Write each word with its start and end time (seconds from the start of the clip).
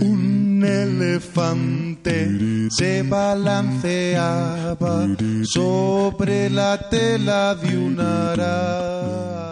Un 0.00 0.64
elefante 0.64 2.26
se 2.70 3.02
balanceaba 3.02 4.76
sobre 5.44 6.48
la 6.48 6.88
tela 6.88 7.54
de 7.54 7.76
una 7.76 8.32
araña. 8.32 9.51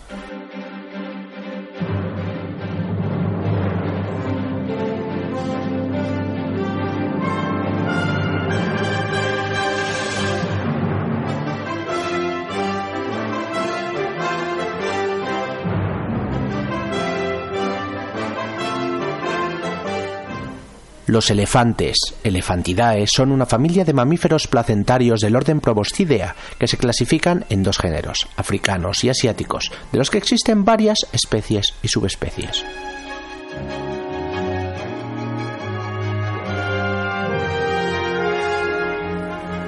Los 21.14 21.30
elefantes, 21.30 21.94
Elefantidae, 22.24 23.06
son 23.06 23.30
una 23.30 23.46
familia 23.46 23.84
de 23.84 23.92
mamíferos 23.92 24.48
placentarios 24.48 25.20
del 25.20 25.36
orden 25.36 25.60
Proboscidea, 25.60 26.34
que 26.58 26.66
se 26.66 26.76
clasifican 26.76 27.44
en 27.50 27.62
dos 27.62 27.78
géneros, 27.78 28.26
africanos 28.36 29.04
y 29.04 29.10
asiáticos, 29.10 29.70
de 29.92 29.98
los 29.98 30.10
que 30.10 30.18
existen 30.18 30.64
varias 30.64 30.98
especies 31.12 31.72
y 31.84 31.86
subespecies. 31.86 32.64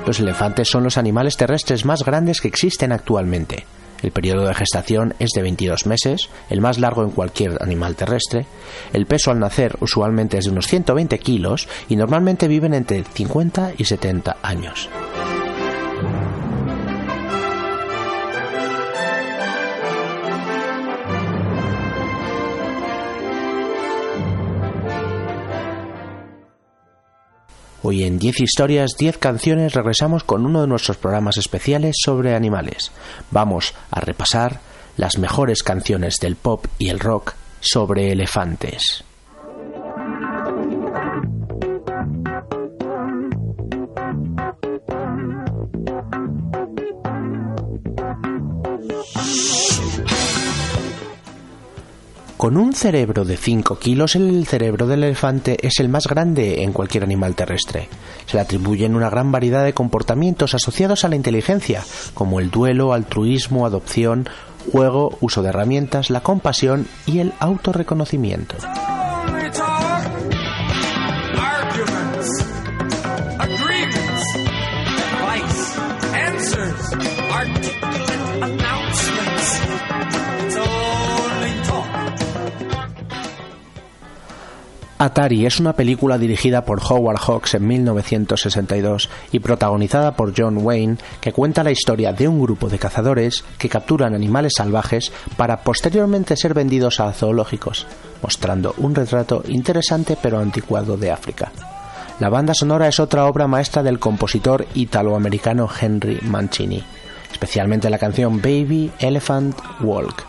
Los 0.04 0.18
elefantes 0.18 0.66
son 0.66 0.82
los 0.82 0.98
animales 0.98 1.36
terrestres 1.36 1.84
más 1.84 2.02
grandes 2.02 2.40
que 2.40 2.48
existen 2.48 2.90
actualmente. 2.90 3.66
El 4.02 4.10
periodo 4.10 4.46
de 4.46 4.54
gestación 4.54 5.14
es 5.18 5.30
de 5.30 5.42
22 5.42 5.86
meses, 5.86 6.28
el 6.50 6.60
más 6.60 6.78
largo 6.78 7.02
en 7.02 7.10
cualquier 7.10 7.62
animal 7.62 7.96
terrestre. 7.96 8.46
El 8.92 9.06
peso 9.06 9.30
al 9.30 9.38
nacer 9.38 9.76
usualmente 9.80 10.38
es 10.38 10.44
de 10.44 10.50
unos 10.50 10.66
120 10.66 11.18
kilos 11.18 11.68
y 11.88 11.96
normalmente 11.96 12.48
viven 12.48 12.74
entre 12.74 13.04
50 13.04 13.72
y 13.78 13.84
70 13.84 14.36
años. 14.42 14.88
Hoy 27.88 28.02
en 28.02 28.18
10 28.18 28.40
historias, 28.40 28.96
10 28.98 29.18
canciones 29.18 29.72
regresamos 29.72 30.24
con 30.24 30.44
uno 30.44 30.60
de 30.60 30.66
nuestros 30.66 30.96
programas 30.96 31.36
especiales 31.36 31.94
sobre 32.04 32.34
animales. 32.34 32.90
Vamos 33.30 33.74
a 33.92 34.00
repasar 34.00 34.58
las 34.96 35.18
mejores 35.18 35.62
canciones 35.62 36.16
del 36.20 36.34
pop 36.34 36.66
y 36.80 36.88
el 36.88 36.98
rock 36.98 37.34
sobre 37.60 38.10
elefantes. 38.10 39.05
Con 52.46 52.58
un 52.58 52.74
cerebro 52.74 53.24
de 53.24 53.36
5 53.36 53.76
kilos, 53.80 54.14
el 54.14 54.46
cerebro 54.46 54.86
del 54.86 55.02
elefante 55.02 55.56
es 55.66 55.80
el 55.80 55.88
más 55.88 56.06
grande 56.06 56.62
en 56.62 56.72
cualquier 56.72 57.02
animal 57.02 57.34
terrestre. 57.34 57.88
Se 58.24 58.36
le 58.36 58.40
atribuyen 58.40 58.94
una 58.94 59.10
gran 59.10 59.32
variedad 59.32 59.64
de 59.64 59.72
comportamientos 59.72 60.54
asociados 60.54 61.04
a 61.04 61.08
la 61.08 61.16
inteligencia, 61.16 61.82
como 62.14 62.38
el 62.38 62.52
duelo, 62.52 62.92
altruismo, 62.92 63.66
adopción, 63.66 64.28
juego, 64.70 65.18
uso 65.20 65.42
de 65.42 65.48
herramientas, 65.48 66.08
la 66.08 66.20
compasión 66.20 66.86
y 67.04 67.18
el 67.18 67.32
autorreconocimiento. 67.40 68.54
Atari 84.98 85.44
es 85.44 85.60
una 85.60 85.74
película 85.74 86.16
dirigida 86.16 86.64
por 86.64 86.80
Howard 86.80 87.18
Hawks 87.18 87.54
en 87.54 87.66
1962 87.66 89.10
y 89.30 89.40
protagonizada 89.40 90.16
por 90.16 90.32
John 90.34 90.58
Wayne 90.62 90.96
que 91.20 91.32
cuenta 91.32 91.62
la 91.62 91.70
historia 91.70 92.14
de 92.14 92.26
un 92.26 92.40
grupo 92.40 92.70
de 92.70 92.78
cazadores 92.78 93.44
que 93.58 93.68
capturan 93.68 94.14
animales 94.14 94.54
salvajes 94.56 95.12
para 95.36 95.58
posteriormente 95.58 96.34
ser 96.34 96.54
vendidos 96.54 96.98
a 97.00 97.12
zoológicos, 97.12 97.86
mostrando 98.22 98.74
un 98.78 98.94
retrato 98.94 99.42
interesante 99.48 100.16
pero 100.20 100.38
anticuado 100.38 100.96
de 100.96 101.10
África. 101.10 101.52
La 102.18 102.30
banda 102.30 102.54
sonora 102.54 102.88
es 102.88 102.98
otra 102.98 103.26
obra 103.26 103.46
maestra 103.46 103.82
del 103.82 103.98
compositor 103.98 104.66
italoamericano 104.74 105.68
Henry 105.78 106.20
Mancini, 106.22 106.82
especialmente 107.30 107.90
la 107.90 107.98
canción 107.98 108.40
Baby 108.40 108.90
Elephant 108.98 109.58
Walk. 109.82 110.24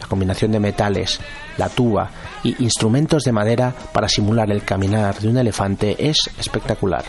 La 0.00 0.06
combinación 0.06 0.52
de 0.52 0.60
metales, 0.60 1.20
la 1.56 1.68
tuba 1.68 2.10
y 2.42 2.62
instrumentos 2.62 3.22
de 3.24 3.32
madera 3.32 3.74
para 3.92 4.08
simular 4.08 4.50
el 4.50 4.64
caminar 4.64 5.18
de 5.18 5.28
un 5.28 5.38
elefante 5.38 6.08
es 6.08 6.16
espectacular. 6.38 7.04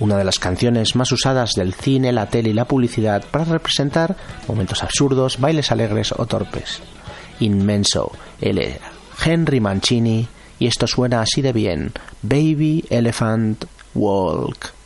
Una 0.00 0.16
de 0.16 0.24
las 0.24 0.38
canciones 0.38 0.96
más 0.96 1.12
usadas 1.12 1.52
del 1.54 1.74
cine, 1.74 2.12
la 2.12 2.26
tele 2.26 2.50
y 2.50 2.54
la 2.54 2.64
publicidad 2.64 3.22
para 3.30 3.44
representar 3.44 4.16
momentos 4.48 4.82
absurdos, 4.82 5.38
bailes 5.38 5.70
alegres 5.70 6.12
o 6.16 6.24
torpes. 6.26 6.80
Inmenso, 7.40 8.12
él 8.40 8.78
Henry 9.24 9.60
Mancini 9.60 10.26
y 10.58 10.66
esto 10.66 10.86
suena 10.86 11.20
así 11.20 11.42
de 11.42 11.52
bien. 11.52 11.92
Baby 12.22 12.84
Elephant 12.88 13.64
Walk. 13.94 14.79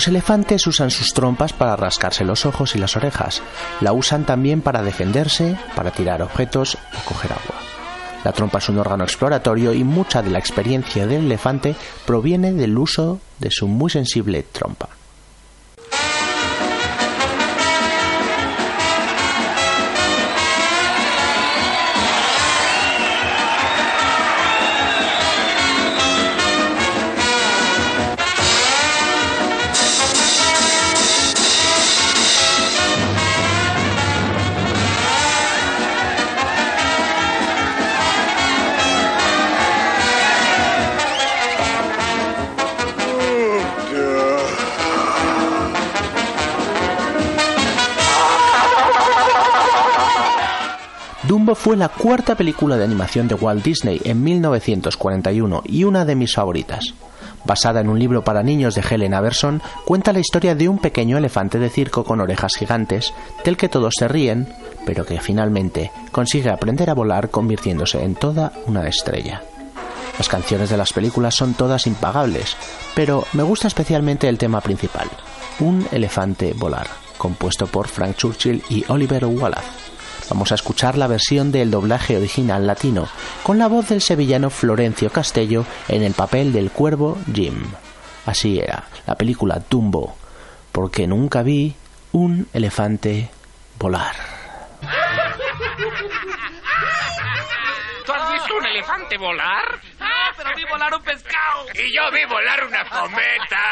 Los 0.00 0.08
elefantes 0.08 0.66
usan 0.66 0.90
sus 0.90 1.12
trompas 1.12 1.52
para 1.52 1.76
rascarse 1.76 2.24
los 2.24 2.46
ojos 2.46 2.74
y 2.74 2.78
las 2.78 2.96
orejas. 2.96 3.42
La 3.82 3.92
usan 3.92 4.24
también 4.24 4.62
para 4.62 4.82
defenderse, 4.82 5.58
para 5.76 5.90
tirar 5.90 6.22
objetos 6.22 6.78
o 6.98 7.04
coger 7.04 7.32
agua. 7.32 7.56
La 8.24 8.32
trompa 8.32 8.60
es 8.60 8.70
un 8.70 8.78
órgano 8.78 9.04
exploratorio 9.04 9.74
y 9.74 9.84
mucha 9.84 10.22
de 10.22 10.30
la 10.30 10.38
experiencia 10.38 11.06
del 11.06 11.26
elefante 11.26 11.76
proviene 12.06 12.54
del 12.54 12.78
uso 12.78 13.20
de 13.40 13.50
su 13.50 13.68
muy 13.68 13.90
sensible 13.90 14.42
trompa. 14.42 14.88
Fue 51.62 51.76
la 51.76 51.90
cuarta 51.90 52.36
película 52.36 52.78
de 52.78 52.84
animación 52.84 53.28
de 53.28 53.34
Walt 53.34 53.62
Disney 53.62 54.00
en 54.04 54.24
1941 54.24 55.62
y 55.66 55.84
una 55.84 56.06
de 56.06 56.14
mis 56.14 56.34
favoritas. 56.34 56.94
Basada 57.44 57.82
en 57.82 57.90
un 57.90 57.98
libro 57.98 58.24
para 58.24 58.42
niños 58.42 58.74
de 58.74 58.80
Helen 58.80 59.12
Aberson, 59.12 59.60
cuenta 59.84 60.14
la 60.14 60.20
historia 60.20 60.54
de 60.54 60.70
un 60.70 60.78
pequeño 60.78 61.18
elefante 61.18 61.58
de 61.58 61.68
circo 61.68 62.02
con 62.02 62.22
orejas 62.22 62.54
gigantes, 62.56 63.12
del 63.44 63.58
que 63.58 63.68
todos 63.68 63.92
se 63.98 64.08
ríen, 64.08 64.48
pero 64.86 65.04
que 65.04 65.20
finalmente 65.20 65.92
consigue 66.12 66.48
aprender 66.48 66.88
a 66.88 66.94
volar 66.94 67.28
convirtiéndose 67.28 68.02
en 68.02 68.14
toda 68.14 68.54
una 68.64 68.88
estrella. 68.88 69.42
Las 70.16 70.30
canciones 70.30 70.70
de 70.70 70.78
las 70.78 70.94
películas 70.94 71.34
son 71.34 71.52
todas 71.52 71.86
impagables, 71.86 72.56
pero 72.94 73.26
me 73.34 73.42
gusta 73.42 73.68
especialmente 73.68 74.30
el 74.30 74.38
tema 74.38 74.62
principal, 74.62 75.10
Un 75.58 75.86
elefante 75.92 76.54
volar, 76.54 76.86
compuesto 77.18 77.66
por 77.66 77.86
Frank 77.86 78.16
Churchill 78.16 78.62
y 78.70 78.82
Oliver 78.88 79.26
Wallace. 79.26 79.90
Vamos 80.30 80.52
a 80.52 80.54
escuchar 80.54 80.96
la 80.96 81.08
versión 81.08 81.50
del 81.50 81.72
doblaje 81.72 82.16
original 82.16 82.64
latino, 82.64 83.08
con 83.42 83.58
la 83.58 83.66
voz 83.66 83.88
del 83.88 84.00
sevillano 84.00 84.48
Florencio 84.48 85.10
Castello 85.10 85.66
en 85.88 86.02
el 86.02 86.14
papel 86.14 86.52
del 86.52 86.70
cuervo 86.70 87.18
Jim. 87.34 87.64
Así 88.26 88.60
era, 88.60 88.84
la 89.08 89.16
película 89.16 89.60
Dumbo, 89.68 90.14
porque 90.70 91.08
nunca 91.08 91.42
vi 91.42 91.74
un 92.12 92.46
elefante 92.52 93.28
volar. 93.76 94.39
Visto 98.50 98.56
un 98.56 98.66
elefante 98.66 99.16
volar? 99.16 99.80
¡Ah, 100.00 100.30
pero 100.36 100.50
vi 100.56 100.64
volar 100.64 100.94
un 100.94 101.02
pescado! 101.02 101.66
Y 101.74 101.94
yo 101.94 102.10
vi 102.12 102.24
volar 102.26 102.64
una 102.64 102.84
cometa. 102.84 103.62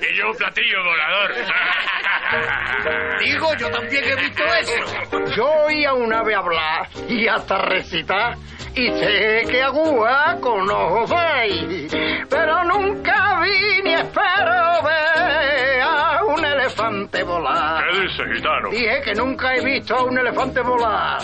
y 0.10 0.16
yo 0.16 0.30
un 0.30 0.36
platillo 0.36 0.84
volador. 0.84 1.34
Digo, 3.20 3.54
yo 3.56 3.70
también 3.70 4.04
he 4.04 4.16
visto 4.16 4.44
eso. 4.44 5.34
Yo 5.36 5.46
oí 5.66 5.84
a 5.84 5.92
un 5.94 6.12
ave 6.12 6.34
hablar 6.34 6.88
y 7.08 7.26
hasta 7.28 7.58
recitar. 7.58 8.36
Y 8.74 8.88
sé 8.88 9.42
que 9.50 9.62
agua 9.62 10.38
con 10.40 10.70
ojos 10.70 11.12
hay, 11.12 11.86
pero 12.30 12.64
nunca 12.64 13.40
vi 13.40 13.82
ni 13.82 13.92
espero 13.92 14.82
ver 14.82 15.82
a 15.82 16.24
un 16.24 16.42
elefante 16.42 17.22
volar. 17.22 17.84
¿Qué 17.84 18.00
dice, 18.00 18.22
gitano? 18.34 18.70
Dije 18.70 19.02
que 19.04 19.14
nunca 19.14 19.54
he 19.54 19.62
visto 19.62 19.94
a 19.94 20.04
un 20.04 20.18
elefante 20.18 20.62
volar. 20.62 21.20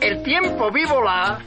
El 0.00 0.20
tiempo 0.24 0.68
vi 0.72 0.84
volar 0.84 1.38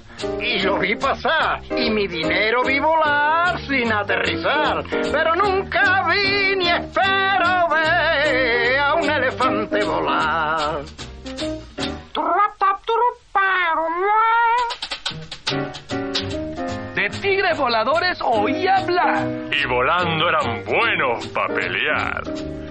y 0.42 0.60
lo 0.60 0.80
vi 0.80 0.96
pasar. 0.96 1.62
Y 1.76 1.90
mi 1.90 2.08
dinero 2.08 2.64
vi 2.64 2.80
volar 2.80 3.60
sin 3.62 3.92
aterrizar. 3.92 4.84
Pero 4.90 5.36
nunca 5.36 6.08
vi 6.10 6.56
ni 6.56 6.70
espero 6.70 7.68
ver 7.70 8.80
a 8.80 8.94
un 8.96 9.10
elefante 9.10 9.84
volar. 9.84 10.84
De 17.08 17.20
tigres 17.22 17.58
voladores 17.58 18.20
oí 18.22 18.68
hablar. 18.68 19.26
Y 19.50 19.66
volando 19.66 20.28
eran 20.28 20.66
buenos 20.66 21.26
para 21.28 21.54
pelear. 21.54 22.22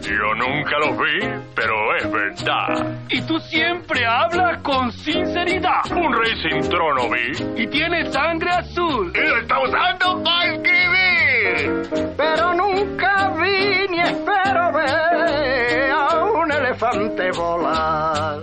Yo 0.02 0.35
nunca 0.35 0.78
los 0.78 0.99
vi, 0.99 1.26
pero 1.55 1.97
es 1.97 2.12
verdad. 2.12 2.99
Y 3.09 3.23
tú 3.23 3.38
siempre 3.38 4.05
hablas 4.05 4.61
con 4.61 4.93
sinceridad. 4.93 5.90
Un 5.90 6.12
rey 6.12 6.37
sin 6.43 6.69
trono 6.69 7.09
vi. 7.09 7.62
Y 7.62 7.66
tienes 7.69 8.12
sangre 8.12 8.50
azul. 8.50 9.11
Y 9.14 9.26
lo 9.26 9.38
está 9.38 9.59
usando 9.59 10.23
para 10.23 10.52
escribir. 10.52 12.14
Pero 12.19 12.52
nunca 12.52 13.31
vi 13.40 13.88
ni 13.88 14.00
espero 14.00 14.73
ver 14.75 15.90
a 15.93 16.25
un 16.25 16.52
elefante 16.52 17.31
volar. 17.31 18.43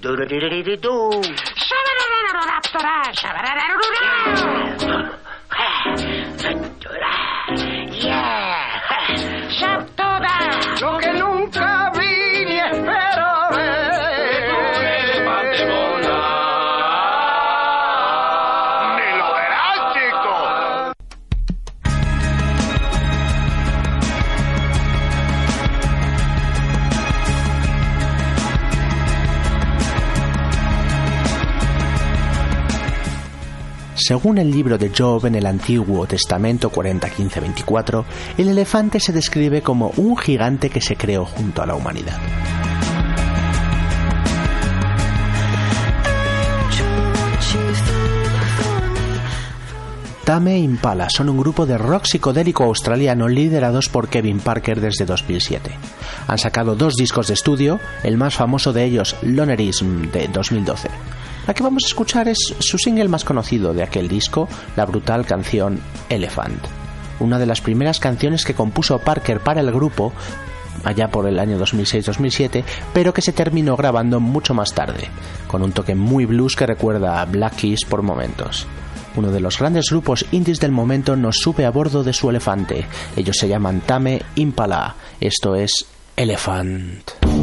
Lo 0.00 0.16
que 0.16 0.26
nunca 0.36 0.48
vi 0.48 0.62
ni 0.62 0.76
espero 10.98 11.27
Según 34.08 34.38
el 34.38 34.50
libro 34.50 34.78
de 34.78 34.90
Job 34.96 35.26
en 35.26 35.34
el 35.34 35.44
Antiguo 35.44 36.06
Testamento 36.06 36.72
40.15.24, 36.72 38.06
el 38.38 38.48
elefante 38.48 39.00
se 39.00 39.12
describe 39.12 39.60
como 39.60 39.92
un 39.98 40.16
gigante 40.16 40.70
que 40.70 40.80
se 40.80 40.96
creó 40.96 41.26
junto 41.26 41.60
a 41.60 41.66
la 41.66 41.74
humanidad. 41.74 42.18
Tame 50.24 50.58
Impala 50.58 51.10
son 51.10 51.28
un 51.28 51.36
grupo 51.36 51.66
de 51.66 51.76
rock 51.76 52.06
psicodélico 52.06 52.64
australiano 52.64 53.28
liderados 53.28 53.90
por 53.90 54.08
Kevin 54.08 54.40
Parker 54.40 54.80
desde 54.80 55.04
2007. 55.04 55.70
Han 56.28 56.38
sacado 56.38 56.76
dos 56.76 56.94
discos 56.94 57.26
de 57.26 57.34
estudio, 57.34 57.78
el 58.02 58.16
más 58.16 58.34
famoso 58.34 58.72
de 58.72 58.84
ellos, 58.84 59.16
Lonerism, 59.20 60.10
de 60.10 60.28
2012. 60.28 60.88
La 61.48 61.54
que 61.54 61.62
vamos 61.62 61.84
a 61.84 61.86
escuchar 61.86 62.28
es 62.28 62.54
su 62.58 62.76
single 62.76 63.08
más 63.08 63.24
conocido 63.24 63.72
de 63.72 63.82
aquel 63.82 64.06
disco, 64.06 64.46
la 64.76 64.84
brutal 64.84 65.24
canción 65.24 65.80
Elephant. 66.10 66.62
Una 67.20 67.38
de 67.38 67.46
las 67.46 67.62
primeras 67.62 68.00
canciones 68.00 68.44
que 68.44 68.52
compuso 68.52 68.98
Parker 68.98 69.40
para 69.40 69.62
el 69.62 69.72
grupo 69.72 70.12
allá 70.84 71.08
por 71.08 71.26
el 71.26 71.38
año 71.38 71.58
2006-2007, 71.58 72.64
pero 72.92 73.14
que 73.14 73.22
se 73.22 73.32
terminó 73.32 73.78
grabando 73.78 74.20
mucho 74.20 74.52
más 74.52 74.74
tarde, 74.74 75.08
con 75.46 75.62
un 75.62 75.72
toque 75.72 75.94
muy 75.94 76.26
blues 76.26 76.54
que 76.54 76.66
recuerda 76.66 77.22
a 77.22 77.24
Black 77.24 77.56
Keys 77.56 77.86
por 77.88 78.02
momentos. 78.02 78.66
Uno 79.16 79.30
de 79.32 79.40
los 79.40 79.58
grandes 79.58 79.88
grupos 79.88 80.26
indies 80.32 80.60
del 80.60 80.72
momento 80.72 81.16
nos 81.16 81.38
sube 81.38 81.64
a 81.64 81.70
bordo 81.70 82.04
de 82.04 82.12
su 82.12 82.28
elefante. 82.28 82.84
Ellos 83.16 83.38
se 83.38 83.48
llaman 83.48 83.80
Tame 83.80 84.20
Impala. 84.34 84.96
Esto 85.18 85.56
es 85.56 85.86
Elephant. 86.14 87.37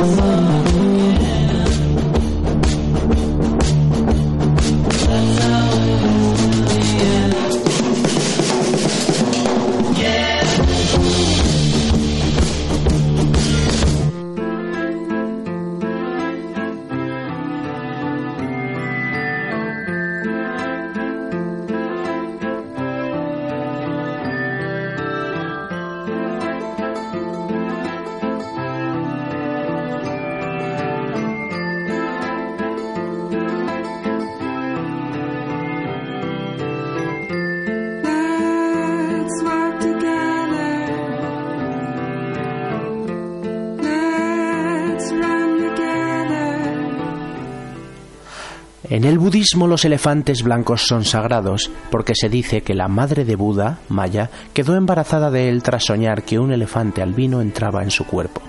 Lord. 0.00 0.29
Budismo 49.20 49.66
los 49.66 49.84
elefantes 49.84 50.42
blancos 50.42 50.86
son 50.86 51.04
sagrados 51.04 51.70
porque 51.90 52.14
se 52.14 52.28
dice 52.28 52.62
que 52.62 52.74
la 52.74 52.88
madre 52.88 53.24
de 53.24 53.36
Buda, 53.36 53.78
Maya, 53.88 54.30
quedó 54.54 54.74
embarazada 54.74 55.30
de 55.30 55.48
él 55.48 55.62
tras 55.62 55.84
soñar 55.84 56.22
que 56.22 56.38
un 56.38 56.52
elefante 56.52 57.02
albino 57.02 57.42
entraba 57.42 57.82
en 57.82 57.90
su 57.90 58.06
cuerpo. 58.06 58.40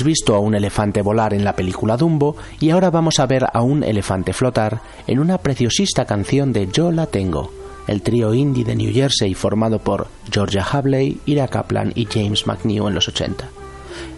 Hemos 0.00 0.06
visto 0.06 0.34
a 0.34 0.38
un 0.38 0.54
elefante 0.54 1.02
volar 1.02 1.34
en 1.34 1.44
la 1.44 1.54
película 1.54 1.98
Dumbo 1.98 2.34
y 2.58 2.70
ahora 2.70 2.88
vamos 2.88 3.20
a 3.20 3.26
ver 3.26 3.44
a 3.52 3.60
un 3.60 3.84
elefante 3.84 4.32
flotar 4.32 4.80
en 5.06 5.18
una 5.18 5.36
preciosista 5.36 6.06
canción 6.06 6.54
de 6.54 6.68
Yo 6.68 6.90
la 6.90 7.04
tengo, 7.04 7.52
el 7.86 8.00
trío 8.00 8.32
indie 8.32 8.64
de 8.64 8.76
New 8.76 8.94
Jersey 8.94 9.34
formado 9.34 9.78
por 9.78 10.06
Georgia 10.32 10.62
Habley, 10.64 11.20
Ira 11.26 11.48
Kaplan 11.48 11.92
y 11.94 12.06
James 12.06 12.46
McNew 12.46 12.88
en 12.88 12.94
los 12.94 13.08
80. 13.08 13.46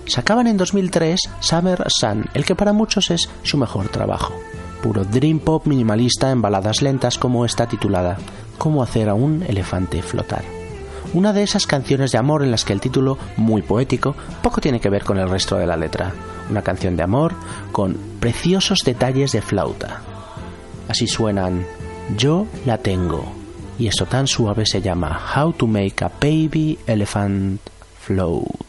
Sacaban 0.06 0.46
en 0.46 0.56
2003 0.56 1.20
Summer 1.40 1.82
Sun, 1.88 2.26
el 2.32 2.44
que 2.44 2.54
para 2.54 2.72
muchos 2.72 3.10
es 3.10 3.28
su 3.42 3.58
mejor 3.58 3.88
trabajo. 3.88 4.34
Puro 4.84 5.04
dream 5.04 5.40
pop 5.40 5.66
minimalista 5.66 6.30
en 6.30 6.42
baladas 6.42 6.80
lentas 6.80 7.18
como 7.18 7.44
esta 7.44 7.66
titulada 7.66 8.18
Cómo 8.56 8.84
hacer 8.84 9.08
a 9.08 9.14
un 9.14 9.42
elefante 9.42 10.00
flotar 10.00 10.61
una 11.14 11.32
de 11.32 11.42
esas 11.42 11.66
canciones 11.66 12.12
de 12.12 12.18
amor 12.18 12.42
en 12.42 12.50
las 12.50 12.64
que 12.64 12.72
el 12.72 12.80
título, 12.80 13.18
muy 13.36 13.62
poético, 13.62 14.14
poco 14.42 14.60
tiene 14.60 14.80
que 14.80 14.90
ver 14.90 15.04
con 15.04 15.18
el 15.18 15.28
resto 15.28 15.56
de 15.56 15.66
la 15.66 15.76
letra. 15.76 16.12
Una 16.50 16.62
canción 16.62 16.96
de 16.96 17.02
amor 17.02 17.34
con 17.70 17.96
preciosos 18.20 18.80
detalles 18.84 19.32
de 19.32 19.42
flauta. 19.42 20.00
Así 20.88 21.06
suenan 21.06 21.66
Yo 22.16 22.46
la 22.66 22.78
tengo. 22.78 23.24
Y 23.78 23.86
eso 23.86 24.06
tan 24.06 24.26
suave 24.26 24.66
se 24.66 24.80
llama 24.80 25.20
How 25.34 25.52
to 25.52 25.66
Make 25.66 26.04
a 26.04 26.08
Baby 26.20 26.78
Elephant 26.86 27.60
Float. 28.00 28.61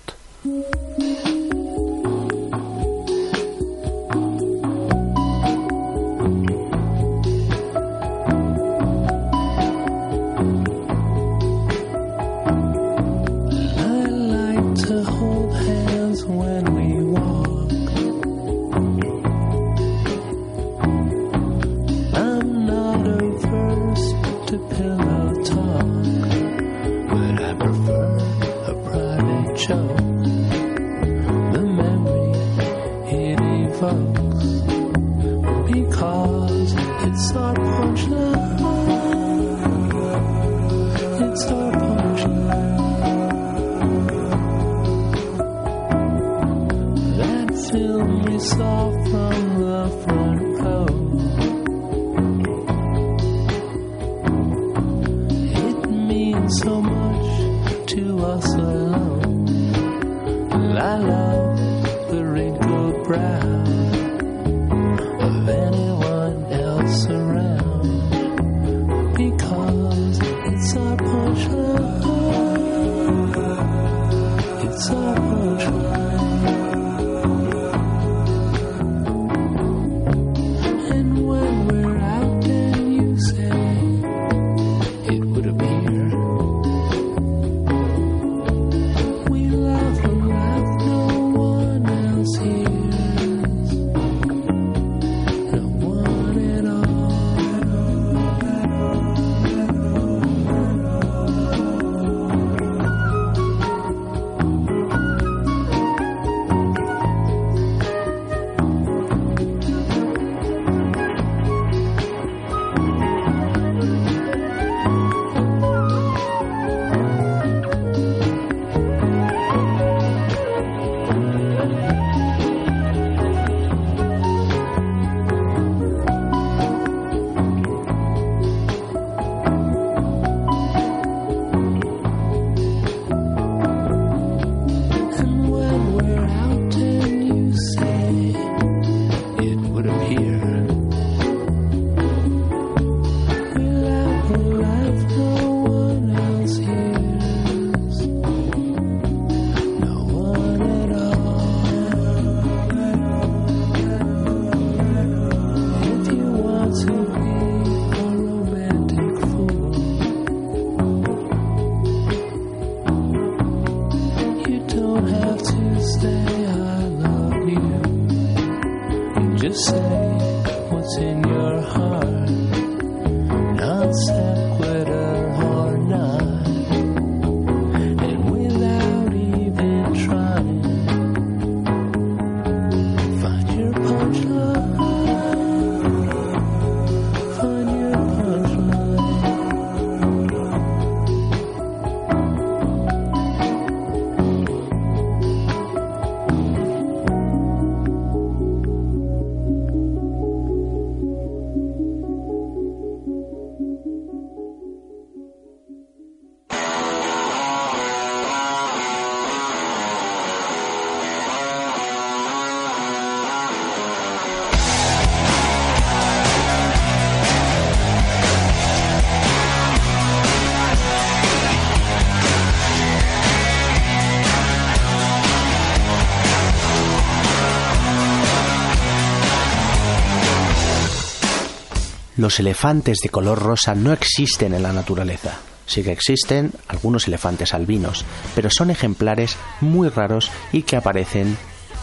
Los 232.24 232.40
elefantes 232.40 233.00
de 233.04 233.10
color 233.10 233.38
rosa 233.38 233.76
no 233.76 233.92
existen 233.92 234.54
en 234.54 234.64
la 234.64 234.72
naturaleza. 234.72 235.42
Sí 235.66 235.84
que 235.84 235.92
existen 235.92 236.54
algunos 236.70 237.06
elefantes 237.10 237.54
albinos, 237.54 238.06
pero 238.34 238.50
son 238.50 238.72
ejemplares 238.72 239.36
muy 239.60 239.90
raros 239.90 240.32
y 240.54 240.62
que 240.62 240.78
aparecen 240.78 241.38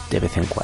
de 0.09 0.19
vez 0.19 0.37
en 0.37 0.45
cuando. 0.45 0.60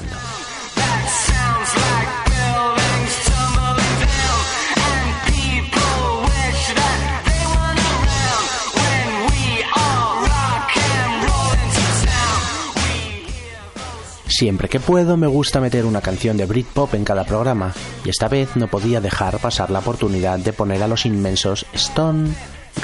Siempre 14.38 14.70
que 14.70 14.80
puedo 14.80 15.18
me 15.18 15.26
gusta 15.26 15.60
meter 15.60 15.84
una 15.84 16.00
canción 16.00 16.38
de 16.38 16.46
Britpop 16.46 16.94
en 16.94 17.04
cada 17.04 17.24
programa, 17.24 17.74
y 18.06 18.10
esta 18.12 18.28
vez 18.28 18.56
no 18.56 18.68
podía 18.68 19.02
dejar 19.02 19.40
pasar 19.40 19.72
la 19.72 19.80
oportunidad 19.80 20.38
de 20.38 20.54
poner 20.54 20.84
a 20.84 20.88
los 20.88 21.08
inmensos 21.08 21.66
Stone 21.74 22.36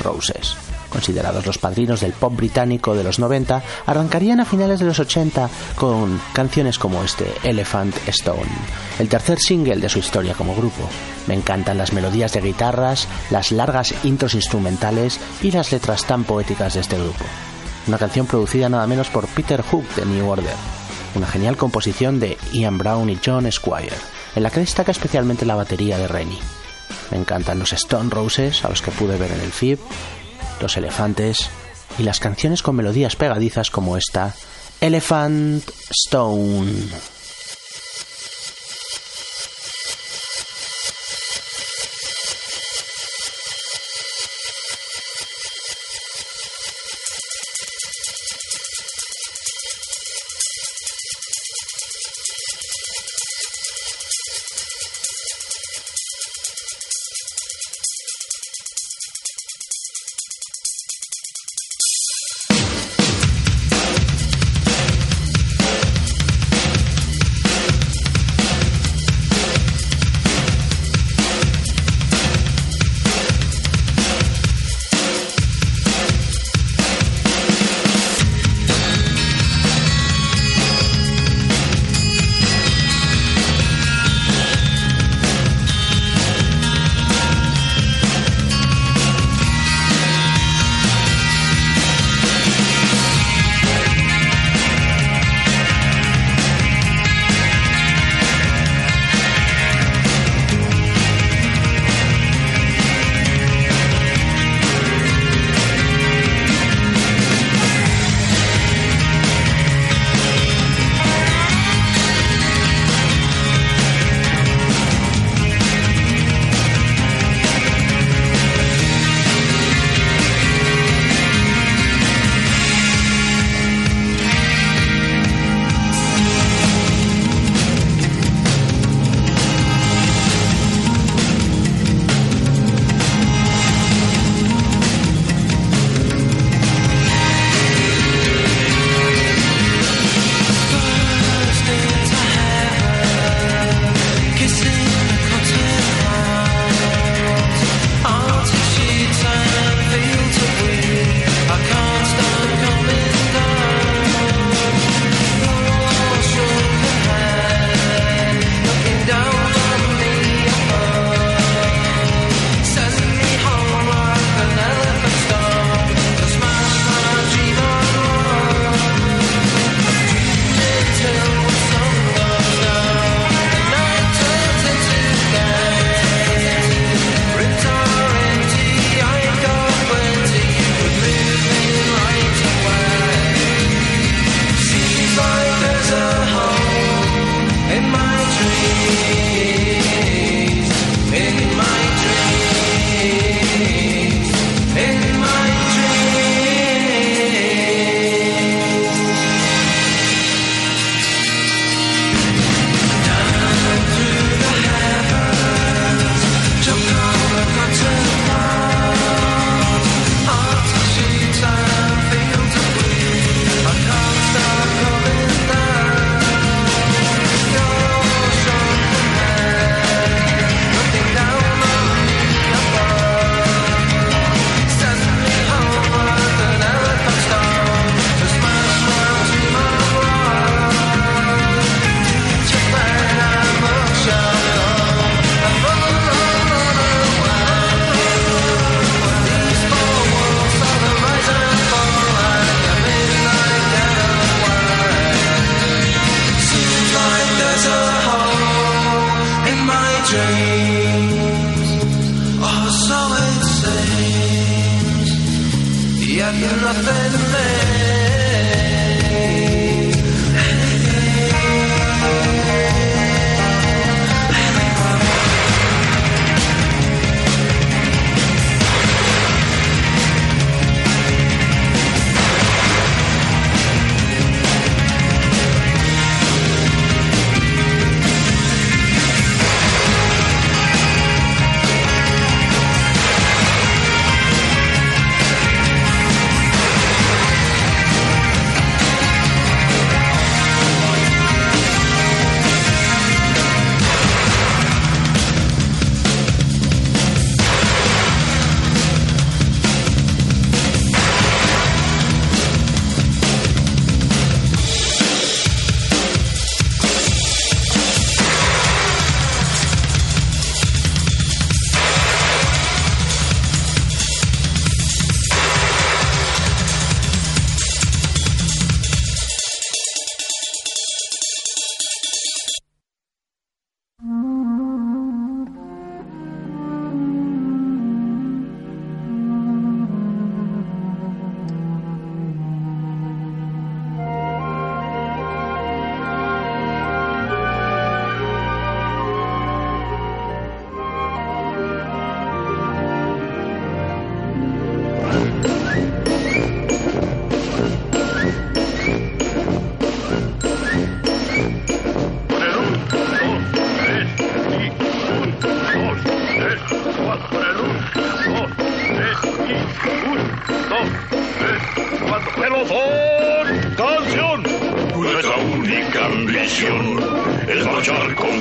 Roses. 0.02 0.56
Considerados 0.90 1.46
los 1.46 1.60
padrinos 1.60 2.02
del 2.02 2.14
pop 2.14 2.36
británico 2.36 2.96
de 2.96 3.04
los 3.04 3.20
90, 3.20 3.62
arrancarían 3.86 4.40
a 4.40 4.46
finales 4.46 4.80
de 4.80 4.88
los 4.88 4.98
80 4.98 5.48
con 5.76 6.20
canciones 6.34 6.80
como 6.80 7.04
este 7.04 7.32
Elephant 7.44 7.96
Stone, 8.08 8.50
el 8.98 9.08
tercer 9.08 9.38
single 9.38 9.78
de 9.78 9.90
su 9.90 10.00
historia 10.00 10.34
como 10.34 10.56
grupo. 10.56 10.90
Me 11.28 11.36
encantan 11.36 11.78
las 11.78 11.94
melodías 11.94 12.34
de 12.34 12.42
guitarras, 12.42 13.08
las 13.30 13.52
largas 13.52 13.94
intros 14.04 14.34
instrumentales 14.34 15.20
y 15.44 15.52
las 15.52 15.72
letras 15.72 16.06
tan 16.06 16.24
poéticas 16.24 16.74
de 16.74 16.80
este 16.80 16.98
grupo. 16.98 17.26
Una 17.88 18.00
canción 18.00 18.26
producida 18.26 18.70
nada 18.70 18.88
menos 18.88 19.10
por 19.10 19.28
Peter 19.28 19.62
Hook 19.62 19.86
de 19.96 20.08
New 20.08 20.28
Order 20.28 20.83
una 21.16 21.28
genial 21.28 21.58
composición 21.58 22.20
de 22.20 22.38
Ian 22.52 22.78
Brown 22.78 23.10
y 23.10 23.20
John 23.24 23.52
Squire, 23.52 23.96
en 24.36 24.44
la 24.44 24.50
que 24.50 24.60
destaca 24.60 24.92
especialmente 24.92 25.46
la 25.46 25.56
batería 25.56 25.98
de 25.98 26.08
Rennie. 26.08 26.40
Me 27.12 27.18
encantan 27.18 27.60
los 27.60 27.74
Stone 27.74 28.10
Roses, 28.10 28.66
a 28.66 28.70
los 28.70 28.82
que 28.82 28.92
pude 28.92 29.18
ver 29.18 29.32
en 29.32 29.42
el 29.42 29.52
FIB, 29.52 29.80
los 30.62 30.78
elefantes 30.78 31.50
y 31.98 32.04
las 32.04 32.20
canciones 32.20 32.62
con 32.64 32.76
melodías 32.76 33.16
pegadizas 33.16 33.70
como 33.70 33.98
esta, 33.98 34.34
Elephant 34.82 35.64
Stone. 35.90 37.13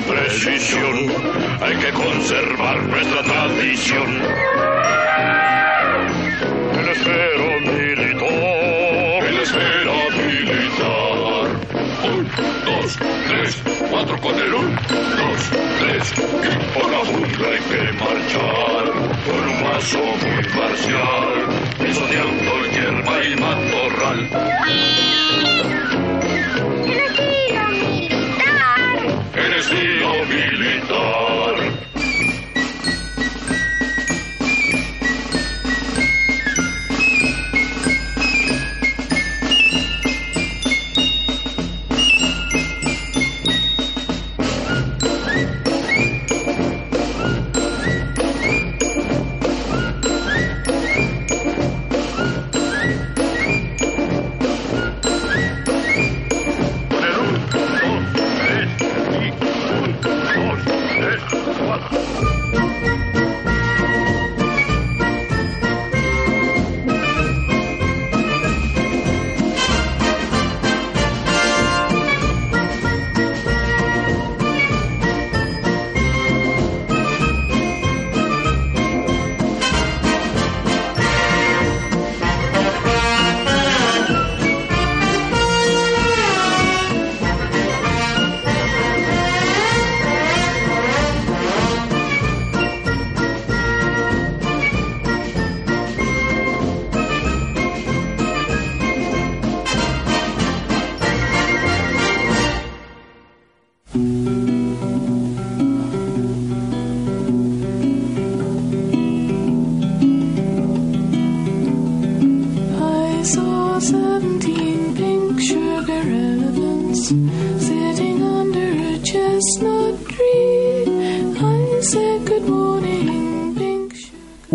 Precisión. 0.06 1.12
Hay 1.60 1.76
que 1.76 1.92
conservar 1.92 2.82
nuestra 2.84 3.22
tradición. 3.22 4.22
El 6.78 6.88
esfero 6.88 7.60
militar. 7.60 9.24
El 9.28 9.38
esfero 9.38 9.94
militar. 10.16 11.46
Un, 12.04 12.28
dos, 12.64 12.98
tres, 13.28 13.62
cuatro 13.90 14.16
con 14.20 14.34
el 14.34 14.54
un, 14.54 14.74
dos, 14.74 15.50
tres. 15.80 16.12
Y 16.18 16.78
por 16.78 16.90
la 16.90 16.98
jungla 16.98 17.48
hay 17.48 17.60
que 17.70 17.92
marchar. 17.92 18.84
Con 19.24 19.38
un 19.48 19.62
paso 19.62 19.98
muy 19.98 20.42
marcial. 20.60 21.28
Pisoteando 21.78 22.52
hierba 22.72 23.24
y 23.24 23.36
matorral. 23.36 24.20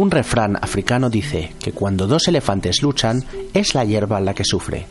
Un 0.08 0.12
refrán 0.12 0.56
africano 0.56 1.10
dice 1.10 1.52
que 1.60 1.74
cuando 1.74 2.08
dos 2.08 2.30
elefantes 2.30 2.82
luchan 2.82 3.26
es 3.54 3.76
la 3.76 3.84
hierba 3.84 4.22
la 4.22 4.34
que 4.34 4.46
sufre. 4.46 4.86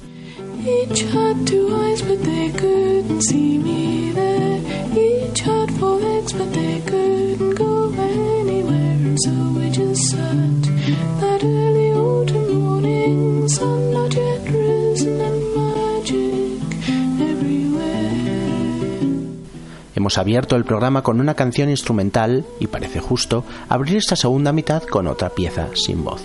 Hemos 20.07 20.19
abierto 20.19 20.55
el 20.55 20.65
programa 20.65 21.03
con 21.03 21.19
una 21.19 21.35
canción 21.35 21.69
instrumental 21.69 22.45
y 22.61 22.69
parece 22.69 23.01
justo 23.01 23.43
abrir 23.69 23.97
esta 23.97 24.15
segunda 24.15 24.53
mitad 24.53 24.85
con 24.85 25.09
otra 25.09 25.31
pieza 25.31 25.67
sin 25.75 26.05
voz. 26.05 26.23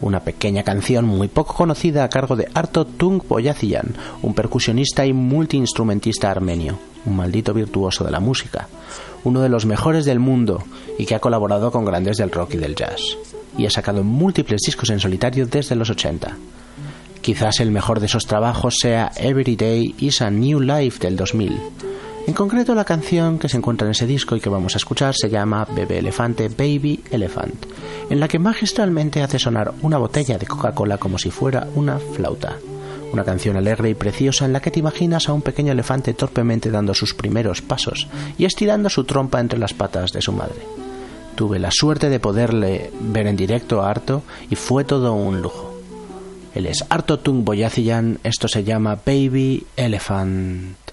Una 0.00 0.18
pequeña 0.18 0.64
canción 0.64 1.04
muy 1.04 1.28
poco 1.28 1.54
conocida 1.54 2.02
a 2.02 2.08
cargo 2.08 2.34
de 2.34 2.48
Arto 2.54 2.84
Tung 2.84 3.22
Boyaziyan, 3.28 3.94
un 4.20 4.34
percusionista 4.34 5.06
y 5.06 5.12
multiinstrumentista 5.12 6.28
armenio, 6.28 6.76
un 7.06 7.14
maldito 7.14 7.54
virtuoso 7.54 8.02
de 8.02 8.10
la 8.10 8.18
música, 8.18 8.66
uno 9.22 9.42
de 9.42 9.48
los 9.48 9.64
mejores 9.64 10.04
del 10.04 10.18
mundo 10.18 10.64
y 10.98 11.06
que 11.06 11.14
ha 11.14 11.20
colaborado 11.20 11.70
con 11.70 11.84
grandes 11.84 12.16
del 12.16 12.32
rock 12.32 12.54
y 12.54 12.56
del 12.56 12.74
jazz, 12.74 13.00
y 13.56 13.66
ha 13.66 13.70
sacado 13.70 14.02
múltiples 14.02 14.62
discos 14.62 14.90
en 14.90 14.98
solitario 14.98 15.46
desde 15.46 15.76
los 15.76 15.88
80. 15.88 16.36
Quizás 17.20 17.60
el 17.60 17.70
mejor 17.70 18.00
de 18.00 18.06
esos 18.06 18.26
trabajos 18.26 18.74
sea 18.80 19.12
Every 19.14 19.54
Day 19.54 19.94
is 20.00 20.20
a 20.20 20.30
New 20.30 20.58
Life 20.58 20.98
del 20.98 21.14
2000. 21.14 21.60
En 22.26 22.32
concreto, 22.32 22.74
la 22.74 22.86
canción 22.86 23.38
que 23.38 23.50
se 23.50 23.58
encuentra 23.58 23.86
en 23.86 23.90
ese 23.90 24.06
disco 24.06 24.34
y 24.34 24.40
que 24.40 24.48
vamos 24.48 24.74
a 24.74 24.78
escuchar 24.78 25.14
se 25.14 25.28
llama 25.28 25.66
Bebé 25.70 25.98
Elefante 25.98 26.48
Baby 26.48 27.04
Elephant, 27.10 27.66
en 28.08 28.18
la 28.18 28.28
que 28.28 28.38
magistralmente 28.38 29.22
hace 29.22 29.38
sonar 29.38 29.74
una 29.82 29.98
botella 29.98 30.38
de 30.38 30.46
Coca-Cola 30.46 30.96
como 30.96 31.18
si 31.18 31.30
fuera 31.30 31.68
una 31.74 31.98
flauta. 31.98 32.56
Una 33.12 33.24
canción 33.24 33.58
alegre 33.58 33.90
y 33.90 33.94
preciosa 33.94 34.46
en 34.46 34.54
la 34.54 34.60
que 34.60 34.70
te 34.70 34.80
imaginas 34.80 35.28
a 35.28 35.34
un 35.34 35.42
pequeño 35.42 35.72
elefante 35.72 36.14
torpemente 36.14 36.70
dando 36.70 36.94
sus 36.94 37.12
primeros 37.12 37.60
pasos 37.60 38.08
y 38.38 38.46
estirando 38.46 38.88
su 38.88 39.04
trompa 39.04 39.38
entre 39.38 39.58
las 39.58 39.74
patas 39.74 40.10
de 40.12 40.22
su 40.22 40.32
madre. 40.32 40.62
Tuve 41.34 41.58
la 41.58 41.70
suerte 41.70 42.08
de 42.08 42.20
poderle 42.20 42.90
ver 43.00 43.26
en 43.26 43.36
directo 43.36 43.82
a 43.82 43.90
Arto 43.90 44.22
y 44.48 44.54
fue 44.54 44.84
todo 44.84 45.12
un 45.12 45.42
lujo. 45.42 45.74
Él 46.54 46.66
es 46.66 46.84
Arto 46.88 47.18
Tung 47.18 47.44
Boyaziyan, 47.44 48.18
esto 48.24 48.48
se 48.48 48.64
llama 48.64 48.98
Baby 49.04 49.66
Elephant. 49.76 50.83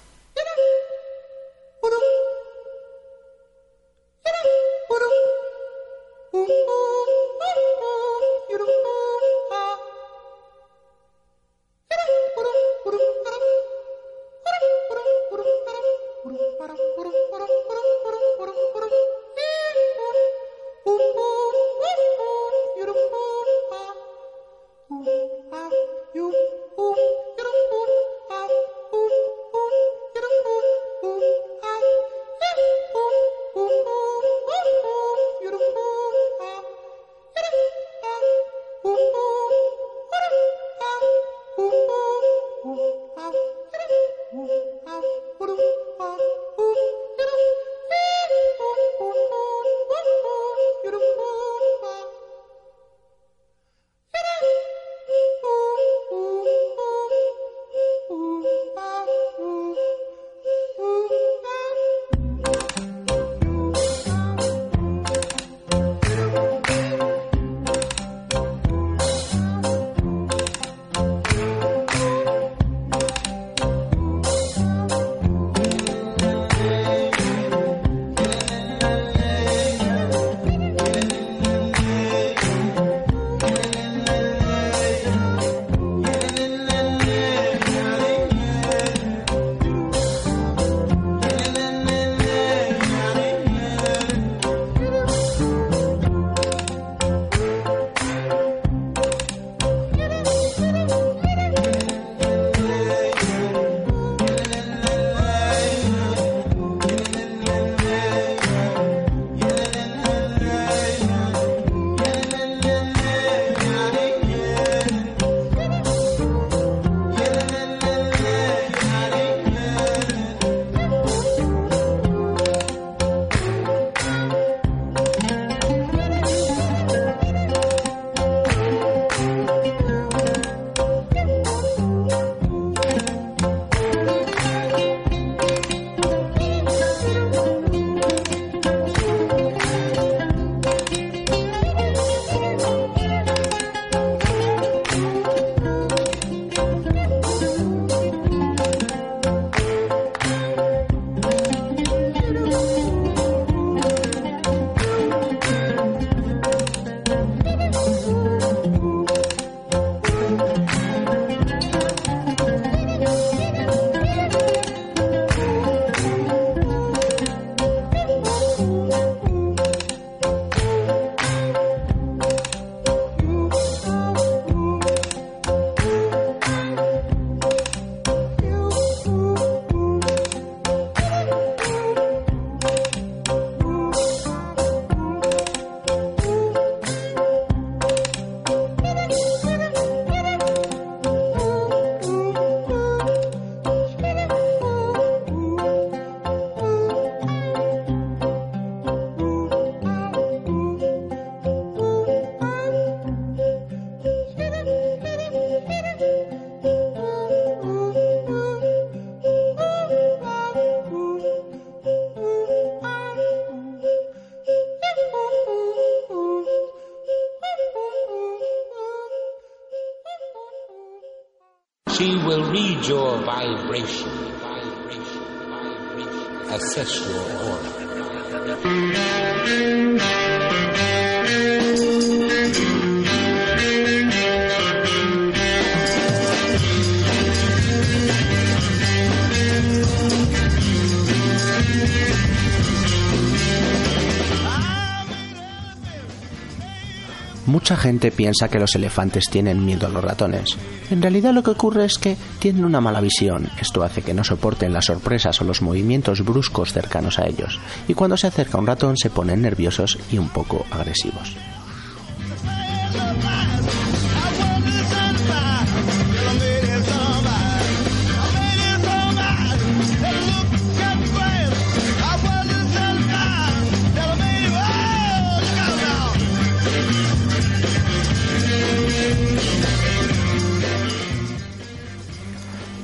Mucha 247.72 247.84
gente 247.84 248.12
piensa 248.12 248.48
que 248.48 248.58
los 248.58 248.74
elefantes 248.74 249.30
tienen 249.30 249.64
miedo 249.64 249.86
a 249.86 249.88
los 249.88 250.04
ratones. 250.04 250.58
En 250.90 251.00
realidad 251.00 251.32
lo 251.32 251.42
que 251.42 251.52
ocurre 251.52 251.86
es 251.86 251.96
que 251.96 252.18
tienen 252.38 252.66
una 252.66 252.82
mala 252.82 253.00
visión. 253.00 253.48
Esto 253.58 253.82
hace 253.82 254.02
que 254.02 254.12
no 254.12 254.24
soporten 254.24 254.74
las 254.74 254.84
sorpresas 254.84 255.40
o 255.40 255.44
los 255.44 255.62
movimientos 255.62 256.22
bruscos 256.22 256.74
cercanos 256.74 257.18
a 257.18 257.26
ellos. 257.26 257.58
Y 257.88 257.94
cuando 257.94 258.18
se 258.18 258.26
acerca 258.26 258.58
un 258.58 258.66
ratón 258.66 258.98
se 258.98 259.08
ponen 259.08 259.40
nerviosos 259.40 259.98
y 260.10 260.18
un 260.18 260.28
poco 260.28 260.66
agresivos. 260.70 261.34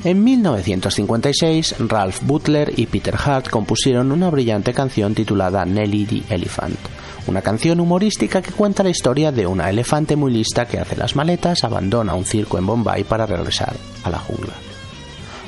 En 0.09 0.25
1956, 0.25 1.75
Ralph 1.81 2.23
Butler 2.23 2.73
y 2.75 2.87
Peter 2.87 3.15
Hart 3.15 3.51
compusieron 3.51 4.11
una 4.11 4.31
brillante 4.31 4.73
canción 4.73 5.15
titulada 5.15 5.67
Nelly 5.67 6.07
the 6.07 6.35
Elephant, 6.35 6.79
una 7.27 7.43
canción 7.43 7.79
humorística 7.79 8.41
que 8.41 8.53
cuenta 8.53 8.83
la 8.83 8.89
historia 8.89 9.33
de 9.33 9.47
una 9.47 9.69
elefante 9.69 10.17
muy 10.17 10.33
lista 10.33 10.65
que 10.65 10.79
hace 10.79 10.97
las 10.97 11.15
maletas, 11.15 11.63
abandona 11.63 12.15
un 12.15 12.25
circo 12.25 12.57
en 12.57 12.65
Bombay 12.65 13.05
para 13.05 13.27
regresar 13.27 13.77
a 14.03 14.09
la 14.09 14.19
jungla. 14.19 14.55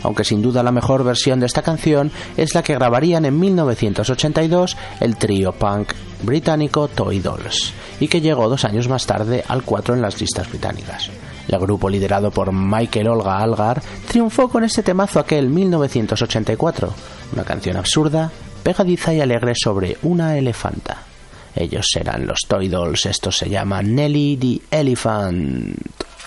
Aunque 0.03 0.25
sin 0.25 0.43
duda 0.43 0.63
la 0.63 0.73
mejor 0.73 1.05
versión 1.05 1.41
de 1.41 1.47
esta 1.47 1.63
canción 1.63 2.13
es 2.37 2.55
la 2.55 2.63
que 2.63 2.75
grabarían 2.75 3.25
en 3.25 3.41
1982 3.41 4.77
el 5.01 5.17
trío 5.17 5.53
punk 5.53 5.95
británico 6.23 6.87
Toy 6.89 7.21
Dolls, 7.21 7.73
y 7.99 8.09
que 8.09 8.21
llegó 8.21 8.51
dos 8.51 8.67
años 8.67 8.89
más 8.89 9.07
tarde 9.07 9.43
al 9.49 9.63
4 9.63 9.95
en 9.95 10.03
las 10.03 10.21
listas 10.21 10.51
británicas. 10.51 11.11
El 11.51 11.59
grupo 11.59 11.91
liderado 11.91 12.31
por 12.31 12.53
Michael 12.53 13.09
Olga 13.09 13.39
Algar 13.39 13.83
triunfó 14.07 14.49
con 14.49 14.63
este 14.63 14.85
temazo 14.85 15.19
aquel 15.19 15.49
1984, 15.51 16.95
una 17.33 17.43
canción 17.43 17.77
absurda, 17.77 18.31
pegadiza 18.63 19.13
y 19.13 19.21
alegre 19.21 19.55
sobre 19.57 19.97
una 20.03 20.39
elefanta. 20.39 20.99
Ellos 21.57 21.89
serán 21.93 22.25
los 22.25 22.43
Toy 22.47 22.69
Dolls, 22.69 23.05
esto 23.07 23.33
se 23.33 23.49
llama 23.49 23.83
Nelly 23.83 24.37
the 24.37 24.77
Elephant. 24.77 25.77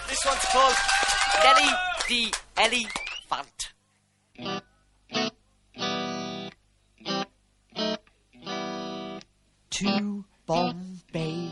This 0.09 0.26
one's 0.26 0.45
called 0.51 0.76
Nelly 1.45 1.71
the 2.09 2.32
Elephant. 2.61 3.53
To 9.69 10.26
Bombay, 10.45 11.47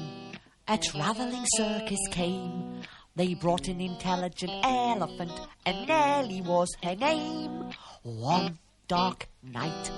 a 0.67 0.77
travelling 0.77 1.45
circus 1.55 1.99
came. 2.11 2.81
They 3.15 3.33
brought 3.33 3.67
an 3.67 3.81
intelligent 3.81 4.53
elephant, 4.63 5.31
and 5.65 5.87
Nellie 5.87 6.41
was 6.41 6.69
her 6.81 6.95
name. 6.95 7.71
One 8.03 8.57
dark 8.87 9.27
night, 9.43 9.91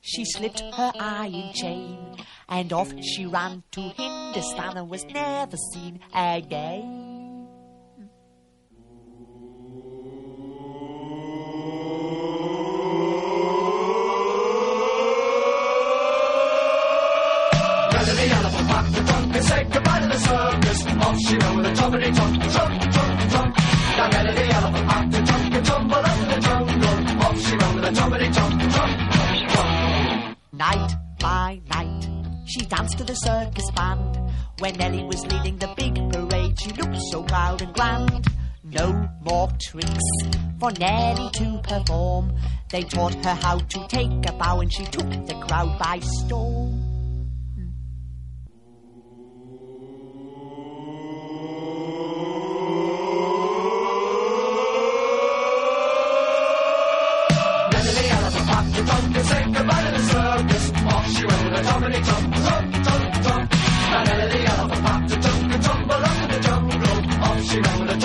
she 0.00 0.24
slipped 0.24 0.60
her 0.60 0.92
iron 1.00 1.52
chain, 1.52 2.16
and 2.48 2.72
off 2.72 2.92
she 3.02 3.26
ran 3.26 3.64
to 3.72 3.80
Hindustan 3.80 4.76
and 4.76 4.88
was 4.88 5.04
never 5.06 5.56
seen 5.72 5.98
again. 6.14 7.13
The 20.14 20.20
circus. 20.20 20.86
Off 20.86 21.18
she 21.26 21.34
with 21.34 21.66
a 21.66 21.72
trumpety 21.78 22.14
trump, 22.14 22.34
trump, 22.54 22.92
trump, 22.94 23.30
trump. 23.30 23.56
Now 23.96 24.08
Nelly 24.08 24.34
the 24.34 24.46
elephant 24.54 24.86
packed 24.88 25.10
the 25.10 25.18
and 25.56 25.66
tumbled 25.66 26.04
up 26.10 26.18
the 26.30 26.40
jungle. 26.46 27.22
Off 27.24 27.38
she 27.44 27.54
with 27.54 27.84
a 27.84 27.92
trumpety 27.96 28.28
trump, 28.34 28.60
trump, 28.74 28.94
trump, 29.12 29.50
trump. 29.50 30.38
Night 30.52 30.92
by 31.18 31.60
night, 31.70 32.08
she 32.46 32.64
danced 32.66 32.98
to 32.98 33.04
the 33.04 33.14
circus 33.14 33.70
band. 33.72 34.18
When 34.60 34.74
Nellie 34.76 35.04
was 35.04 35.26
leading 35.26 35.58
the 35.58 35.72
big 35.76 35.94
parade, 36.12 36.60
she 36.60 36.70
looked 36.72 37.00
so 37.10 37.22
proud 37.24 37.62
and 37.62 37.74
grand. 37.74 38.26
No 38.62 39.08
more 39.22 39.48
tricks 39.60 40.08
for 40.60 40.70
Nellie 40.72 41.30
to 41.32 41.60
perform. 41.64 42.32
They 42.70 42.82
taught 42.82 43.14
her 43.24 43.34
how 43.34 43.58
to 43.58 43.86
take 43.88 44.28
a 44.28 44.32
bow, 44.32 44.60
and 44.60 44.72
she 44.72 44.84
took 44.84 45.10
the 45.26 45.34
crowd 45.46 45.78
by 45.78 45.98
storm. 46.00 46.83
you 61.24 61.30
over 61.30 61.50
popped 64.84 65.12
a 65.12 65.24
up 65.96 66.22
in 66.22 66.28
the 66.32 66.40
jungle. 66.40 66.74
Off 67.24 67.40
she 67.48 67.58
ran 67.60 67.80
a 67.80 67.86
the 67.86 67.96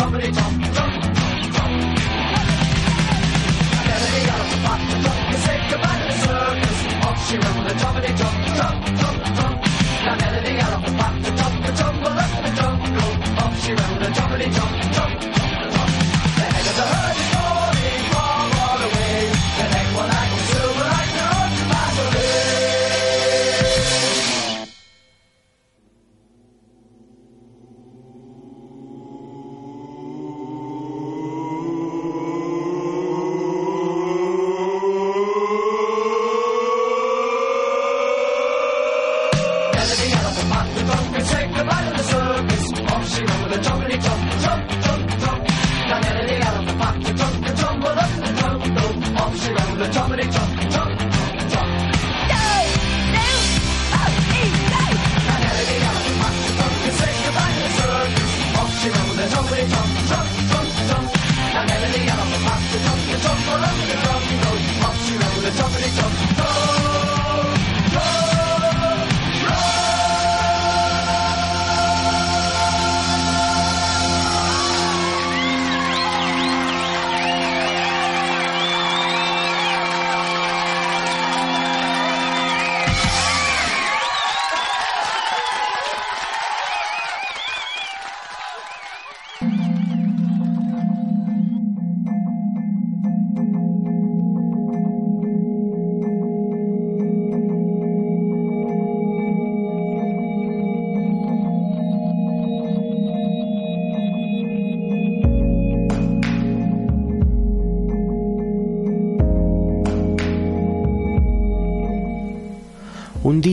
popped 4.65 4.91
a 4.91 4.97
said 5.45 5.61
goodbye 5.69 5.99
to 5.99 6.05
the 6.07 6.17
circus. 6.25 6.79
Off 7.07 7.19
she 7.27 7.35
a 7.67 7.73
popped 10.99 11.27
a 11.27 11.31
up 11.39 11.53
in 11.55 12.43
the 12.43 12.51
jungle. 12.59 12.99
Off 13.43 13.65
she 13.65 13.73
a. 13.73 15.28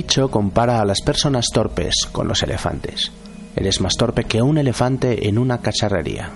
dicho 0.07 0.31
compara 0.31 0.81
a 0.81 0.85
las 0.85 1.03
personas 1.03 1.47
torpes 1.53 2.07
con 2.13 2.29
los 2.29 2.41
elefantes. 2.45 3.11
Eres 3.57 3.81
más 3.81 3.95
torpe 3.97 4.23
que 4.23 4.41
un 4.41 4.57
elefante 4.57 5.29
en 5.29 5.37
una 5.37 5.59
cacharrería. 5.59 6.31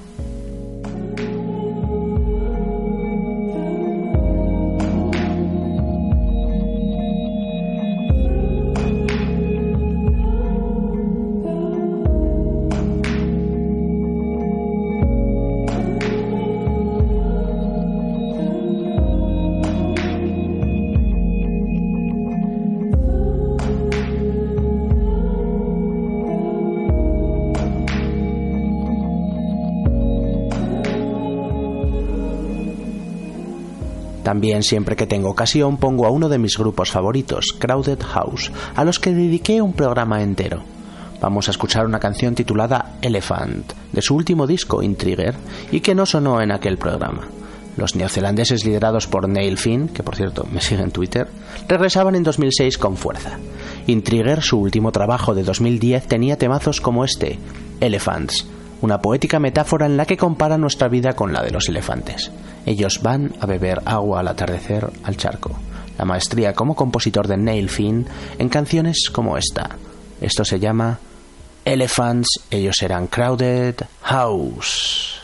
También 34.31 34.63
siempre 34.63 34.95
que 34.95 35.09
tengo 35.09 35.29
ocasión 35.29 35.77
pongo 35.77 36.07
a 36.07 36.11
uno 36.11 36.29
de 36.29 36.39
mis 36.39 36.57
grupos 36.57 36.93
favoritos, 36.93 37.47
Crowded 37.59 37.99
House, 38.01 38.53
a 38.77 38.85
los 38.85 39.01
que 39.01 39.13
dediqué 39.13 39.61
un 39.61 39.73
programa 39.73 40.23
entero. 40.23 40.63
Vamos 41.21 41.49
a 41.49 41.51
escuchar 41.51 41.85
una 41.85 41.99
canción 41.99 42.37
titulada 42.37 42.93
Elephant, 43.03 43.73
de 43.91 44.01
su 44.01 44.15
último 44.15 44.47
disco, 44.47 44.85
Intriguer, 44.85 45.35
y 45.73 45.81
que 45.81 45.97
no 45.97 46.07
sonó 46.07 46.41
en 46.41 46.53
aquel 46.53 46.79
programa. 46.79 47.27
Los 47.77 47.97
neozelandeses 47.97 48.65
liderados 48.65 49.09
por 49.09 49.29
Neil 49.29 49.59
Finn, 49.59 49.89
que 49.89 50.05
por 50.05 50.15
cierto 50.15 50.47
me 50.53 50.61
sigue 50.61 50.85
en 50.85 50.93
Twitter, 50.93 51.27
regresaban 51.67 52.15
en 52.15 52.23
2006 52.23 52.79
con 52.79 52.97
fuerza. 52.97 53.37
Intriguer, 53.89 54.43
su 54.43 54.61
último 54.61 54.93
trabajo 54.93 55.35
de 55.35 55.43
2010, 55.43 56.07
tenía 56.07 56.39
temazos 56.39 56.81
como 56.81 57.05
este, 57.05 57.41
Elephants, 57.81 58.47
una 58.83 59.01
poética 59.01 59.39
metáfora 59.39 59.87
en 59.87 59.97
la 59.97 60.07
que 60.07 60.17
compara 60.17 60.59
nuestra 60.59 60.89
vida 60.89 61.13
con 61.13 61.33
la 61.33 61.43
de 61.43 61.51
los 61.51 61.69
elefantes. 61.69 62.31
Ellos 62.67 63.01
van 63.03 63.33
a 63.41 63.47
beber 63.47 63.83
agua 63.85 64.21
al 64.21 64.29
atardecer 64.29 64.89
al 65.05 65.17
charco. 65.17 65.59
La 65.99 66.05
maestría 66.05 66.55
como 66.55 66.75
compositor 66.75 67.29
de 67.29 67.37
Neil 67.37 67.69
Finn 67.69 68.07
en 68.39 68.49
canciones 68.49 69.11
como 69.13 69.37
esta. 69.37 69.77
Esto 70.21 70.45
se 70.45 70.59
llama 70.59 70.99
Elephants, 71.65 72.29
ellos 72.51 72.81
eran 72.83 73.07
Crowded 73.07 73.77
House. 74.03 75.21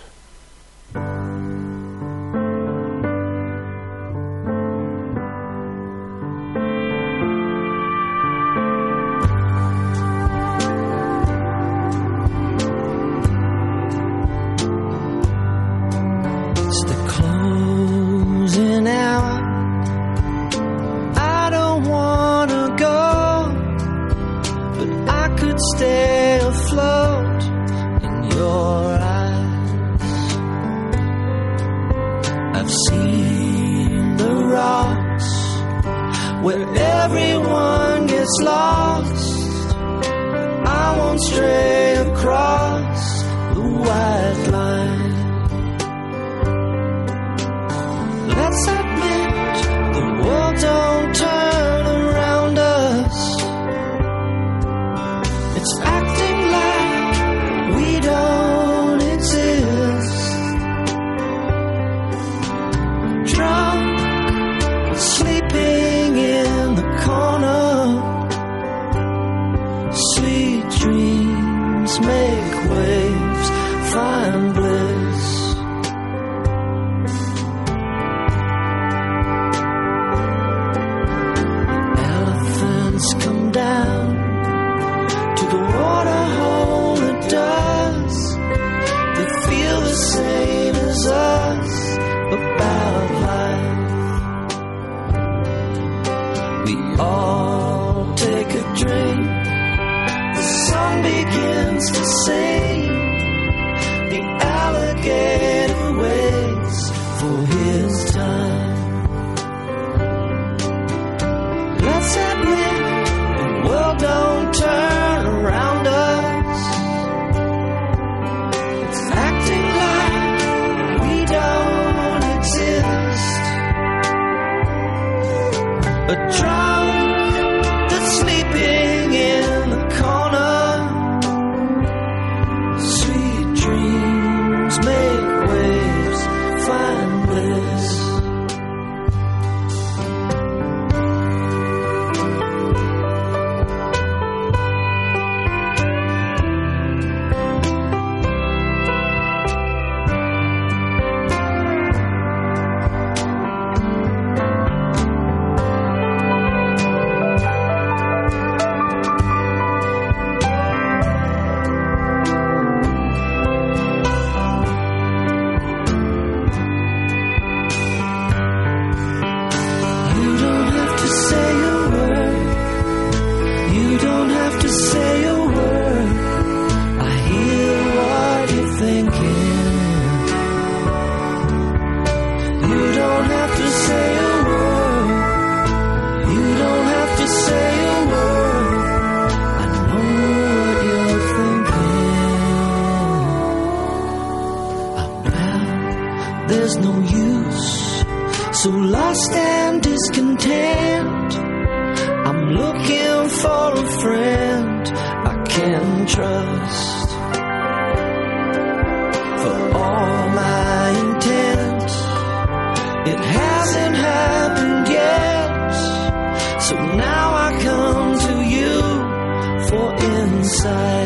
side. 220.66 221.05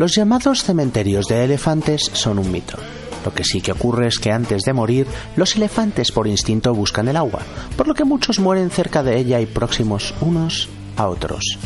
Los 0.00 0.14
llamados 0.14 0.64
cementerios 0.64 1.26
de 1.26 1.44
elefantes 1.44 2.08
son 2.14 2.38
un 2.38 2.50
mito. 2.50 2.78
Lo 3.22 3.34
que 3.34 3.44
sí 3.44 3.60
que 3.60 3.72
ocurre 3.72 4.06
es 4.06 4.18
que 4.18 4.32
antes 4.32 4.62
de 4.62 4.72
morir, 4.72 5.06
los 5.36 5.56
elefantes 5.56 6.10
por 6.10 6.26
instinto 6.26 6.74
buscan 6.74 7.08
el 7.08 7.18
agua, 7.18 7.40
por 7.76 7.86
lo 7.86 7.92
que 7.92 8.04
muchos 8.04 8.40
mueren 8.40 8.70
cerca 8.70 9.02
de 9.02 9.18
ella 9.18 9.42
y 9.42 9.44
próximos 9.44 10.14
unos 10.22 10.70
a 10.96 11.06
otros. 11.06 11.58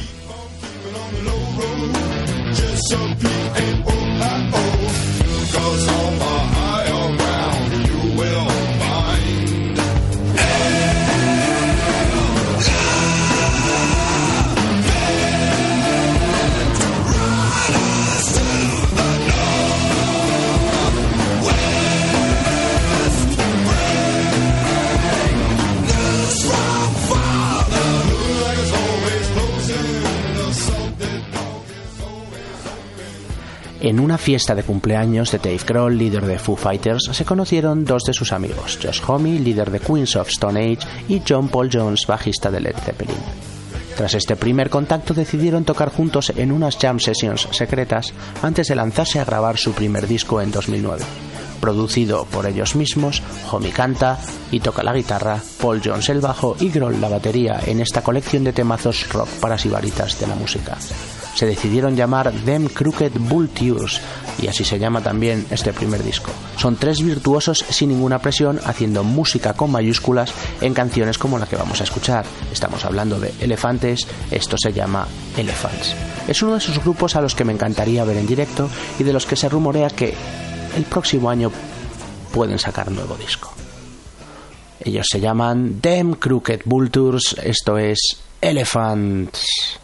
En 33.85 34.01
una 34.01 34.17
fiesta 34.17 34.55
de 34.55 34.63
cumpleaños 34.63 35.31
de 35.31 35.37
Dave 35.37 35.61
Grohl, 35.67 35.99
líder 35.99 36.25
de 36.25 36.39
Foo 36.39 36.57
Fighters, 36.57 37.11
se 37.13 37.27
conocieron 37.27 37.85
dos 37.85 38.05
de 38.05 38.15
sus 38.15 38.33
amigos, 38.33 38.79
Josh 38.83 39.03
Homme, 39.07 39.39
líder 39.39 39.71
de 39.71 39.79
Queens 39.79 40.17
of 40.17 40.31
Stone 40.31 40.59
Age, 40.59 40.89
y 41.07 41.21
John 41.29 41.49
Paul 41.49 41.69
Jones, 41.71 42.07
bajista 42.07 42.51
de 42.51 42.61
Led 42.61 42.77
Zeppelin. 42.83 43.15
Tras 43.95 44.15
este 44.15 44.37
primer 44.37 44.71
contacto 44.71 45.13
decidieron 45.13 45.65
tocar 45.65 45.91
juntos 45.91 46.33
en 46.35 46.51
unas 46.51 46.79
jam 46.79 46.99
sessions 46.99 47.47
secretas 47.51 48.15
antes 48.41 48.69
de 48.69 48.75
lanzarse 48.75 49.21
a 49.21 49.27
grabar 49.27 49.59
su 49.59 49.73
primer 49.73 50.09
disco 50.09 50.41
en 50.41 50.51
2009. 50.51 51.05
Producido 51.61 52.25
por 52.25 52.47
ellos 52.47 52.77
mismos, 52.77 53.23
Homme 53.53 53.69
canta 53.69 54.19
y 54.51 54.61
toca 54.61 54.83
la 54.83 54.95
guitarra, 54.95 55.43
Paul 55.61 55.83
Jones 55.85 56.09
el 56.09 56.23
bajo 56.23 56.57
y 56.59 56.71
Grohl 56.71 57.03
la 57.03 57.11
batería 57.11 57.61
en 57.67 57.81
esta 57.81 58.03
colección 58.03 58.45
de 58.45 58.55
temazos 58.55 59.07
rock 59.11 59.29
para 59.41 59.59
sibaritas 59.59 60.19
de 60.19 60.27
la 60.27 60.37
música 60.37 60.79
se 61.35 61.47
decidieron 61.47 61.97
llamar 61.97 62.33
Them 62.45 62.69
Crooked 62.69 63.13
Vultures 63.19 64.01
y 64.41 64.49
así 64.49 64.65
se 64.65 64.79
llama 64.79 65.01
también 65.01 65.47
este 65.51 65.73
primer 65.73 66.03
disco. 66.03 66.31
Son 66.57 66.77
tres 66.77 67.03
virtuosos 67.03 67.65
sin 67.69 67.91
ninguna 67.91 68.19
presión 68.19 68.61
haciendo 68.65 69.05
música 69.05 69.55
con 69.55 69.71
mayúsculas 69.71 70.33
en 70.61 70.75
canciones 70.75 71.19
como 71.19 71.39
la 71.39 71.47
que 71.47 71.57
vamos 71.57 71.81
a 71.81 71.85
escuchar. 71.85 72.25
Estamos 72.53 72.85
hablando 72.85 73.19
de 73.21 73.33
Elefantes, 73.41 74.07
esto 74.31 74.57
se 74.59 74.73
llama 74.73 75.07
Elephants. 75.37 75.95
Es 76.29 76.43
uno 76.43 76.53
de 76.53 76.59
esos 76.59 76.83
grupos 76.83 77.17
a 77.17 77.21
los 77.21 77.35
que 77.35 77.45
me 77.45 77.53
encantaría 77.53 78.05
ver 78.05 78.17
en 78.17 78.27
directo 78.27 78.69
y 78.99 79.05
de 79.05 79.13
los 79.13 79.27
que 79.27 79.37
se 79.37 79.49
rumorea 79.49 79.91
que 79.91 80.15
el 80.77 80.85
próximo 80.85 81.31
año 81.31 81.51
pueden 82.33 82.59
sacar 82.59 82.91
nuevo 82.91 83.17
disco. 83.17 83.53
Ellos 84.81 85.07
se 85.09 85.21
llaman 85.21 85.81
Them 85.81 86.15
Crooked 86.15 86.63
Vultures, 86.65 87.37
esto 87.43 87.79
es 87.79 88.19
Elephants. 88.41 89.81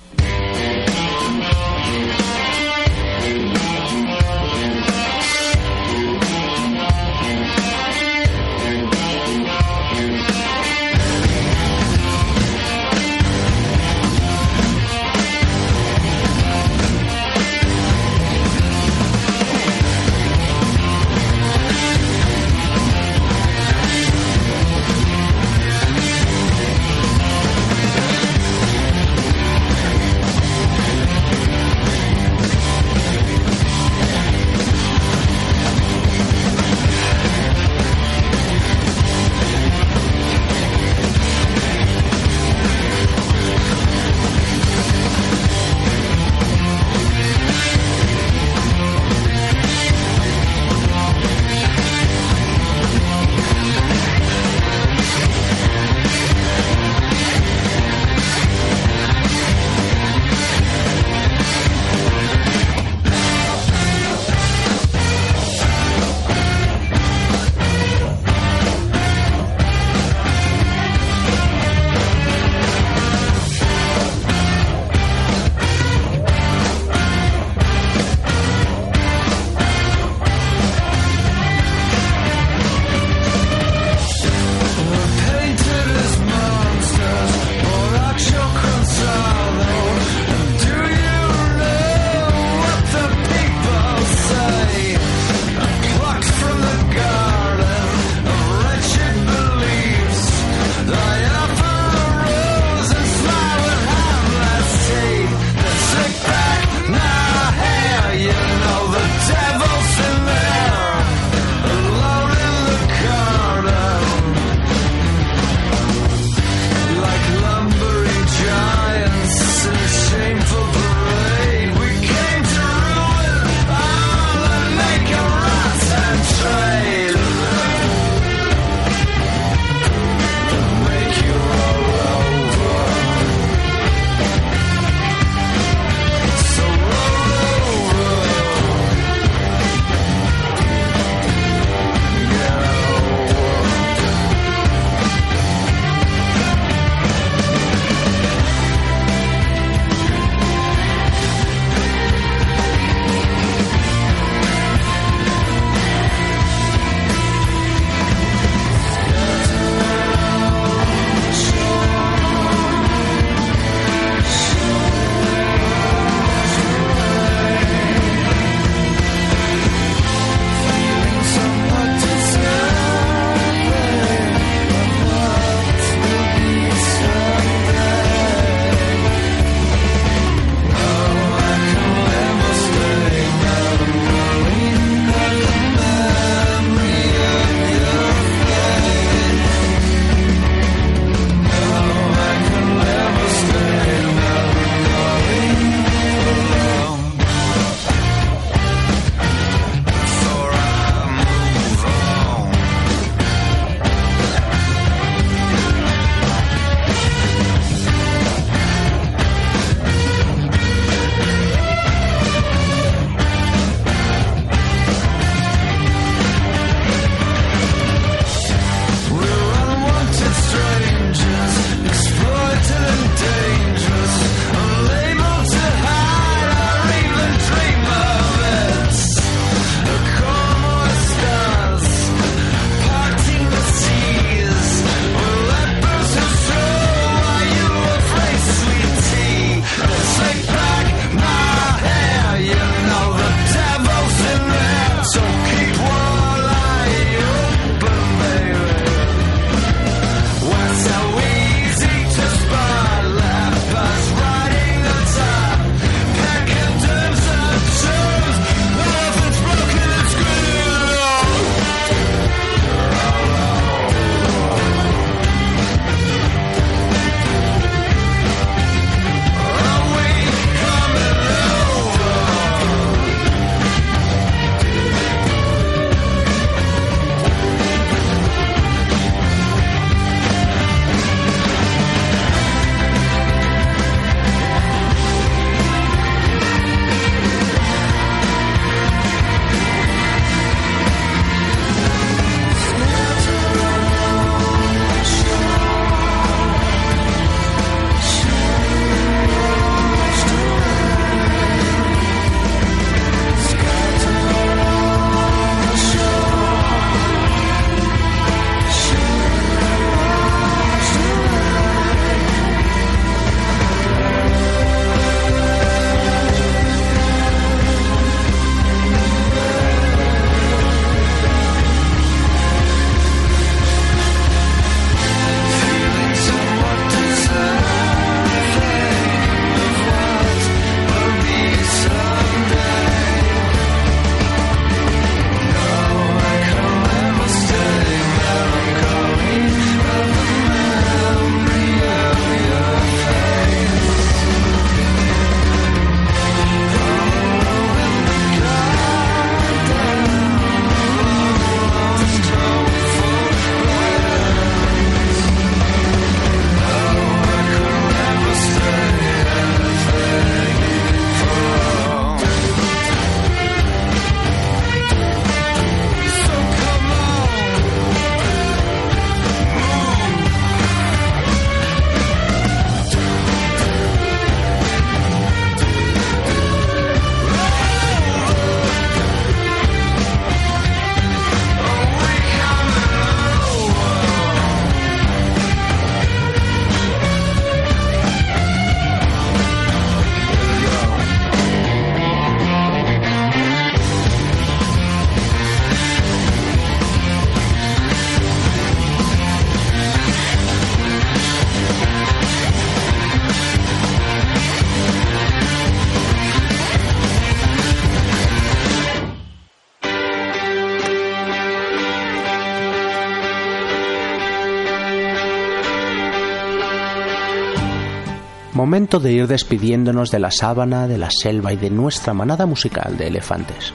Momento 418.80 418.98
de 418.98 419.12
ir 419.12 419.26
despidiéndonos 419.26 420.10
de 420.10 420.18
la 420.18 420.30
sábana, 420.30 420.88
de 420.88 420.96
la 420.96 421.10
selva 421.10 421.52
y 421.52 421.58
de 421.58 421.68
nuestra 421.68 422.14
manada 422.14 422.46
musical 422.46 422.96
de 422.96 423.08
elefantes. 423.08 423.74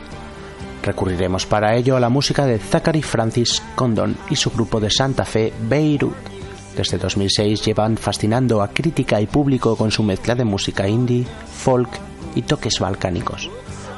Recurriremos 0.82 1.46
para 1.46 1.76
ello 1.76 1.96
a 1.96 2.00
la 2.00 2.10
música 2.10 2.48
de 2.48 2.58
Zachary 2.58 3.04
Francis 3.04 3.62
Condon 3.76 4.18
y 4.32 4.36
su 4.36 4.50
grupo 4.50 4.80
de 4.80 4.90
Santa 4.90 5.24
Fe, 5.24 5.54
Beirut. 5.70 6.16
Desde 6.76 6.98
2006 6.98 7.64
llevan 7.64 7.98
fascinando 7.98 8.64
a 8.64 8.70
crítica 8.70 9.22
y 9.22 9.28
público 9.28 9.76
con 9.76 9.92
su 9.92 10.02
mezcla 10.02 10.34
de 10.34 10.44
música 10.44 10.88
indie, 10.88 11.28
folk 11.56 12.00
y 12.34 12.42
toques 12.42 12.80
balcánicos. 12.80 13.52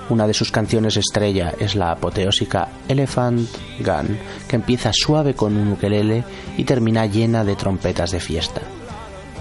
Una 0.09 0.27
de 0.27 0.33
sus 0.33 0.51
canciones 0.51 0.97
estrella 0.97 1.53
es 1.57 1.75
la 1.75 1.91
apoteósica 1.91 2.67
Elephant 2.89 3.47
Gun, 3.79 4.17
que 4.49 4.57
empieza 4.57 4.91
suave 4.91 5.35
con 5.35 5.55
un 5.55 5.71
ukelele 5.71 6.25
y 6.57 6.65
termina 6.65 7.05
llena 7.05 7.45
de 7.45 7.55
trompetas 7.55 8.11
de 8.11 8.19
fiesta. 8.19 8.61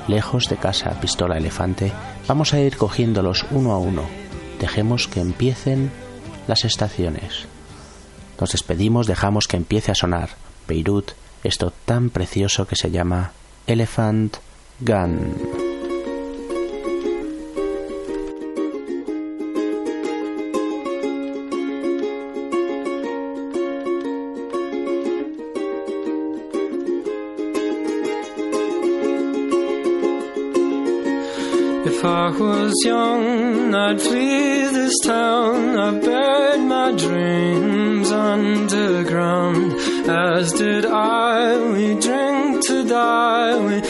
Lejos 0.08 0.48
de 0.48 0.56
casa, 0.56 1.00
pistola 1.00 1.36
elefante, 1.36 1.92
vamos 2.28 2.54
a 2.54 2.60
ir 2.60 2.76
cogiéndolos 2.76 3.44
uno 3.50 3.72
a 3.72 3.78
uno. 3.78 4.02
Dejemos 4.60 5.08
que 5.08 5.20
empiecen 5.20 5.90
las 6.46 6.64
estaciones. 6.64 7.46
Nos 8.40 8.52
despedimos, 8.52 9.06
dejamos 9.06 9.48
que 9.48 9.56
empiece 9.56 9.90
a 9.90 9.96
sonar 9.96 10.30
Beirut, 10.68 11.12
esto 11.42 11.72
tan 11.84 12.10
precioso 12.10 12.66
que 12.66 12.76
se 12.76 12.90
llama 12.90 13.32
Elephant 13.66 14.36
Gun. 14.80 15.55
Was 32.38 32.74
young, 32.84 33.74
I'd 33.74 34.00
flee 34.00 34.66
this 34.66 34.98
town. 35.04 35.78
I 35.78 35.98
buried 35.98 36.60
my 36.60 36.92
dreams 36.92 38.10
underground. 38.10 39.72
As 40.08 40.52
did 40.52 40.86
I, 40.86 41.58
we 41.72 41.98
drink 42.00 42.64
to 42.66 42.84
die, 42.84 43.56
we 43.66 43.80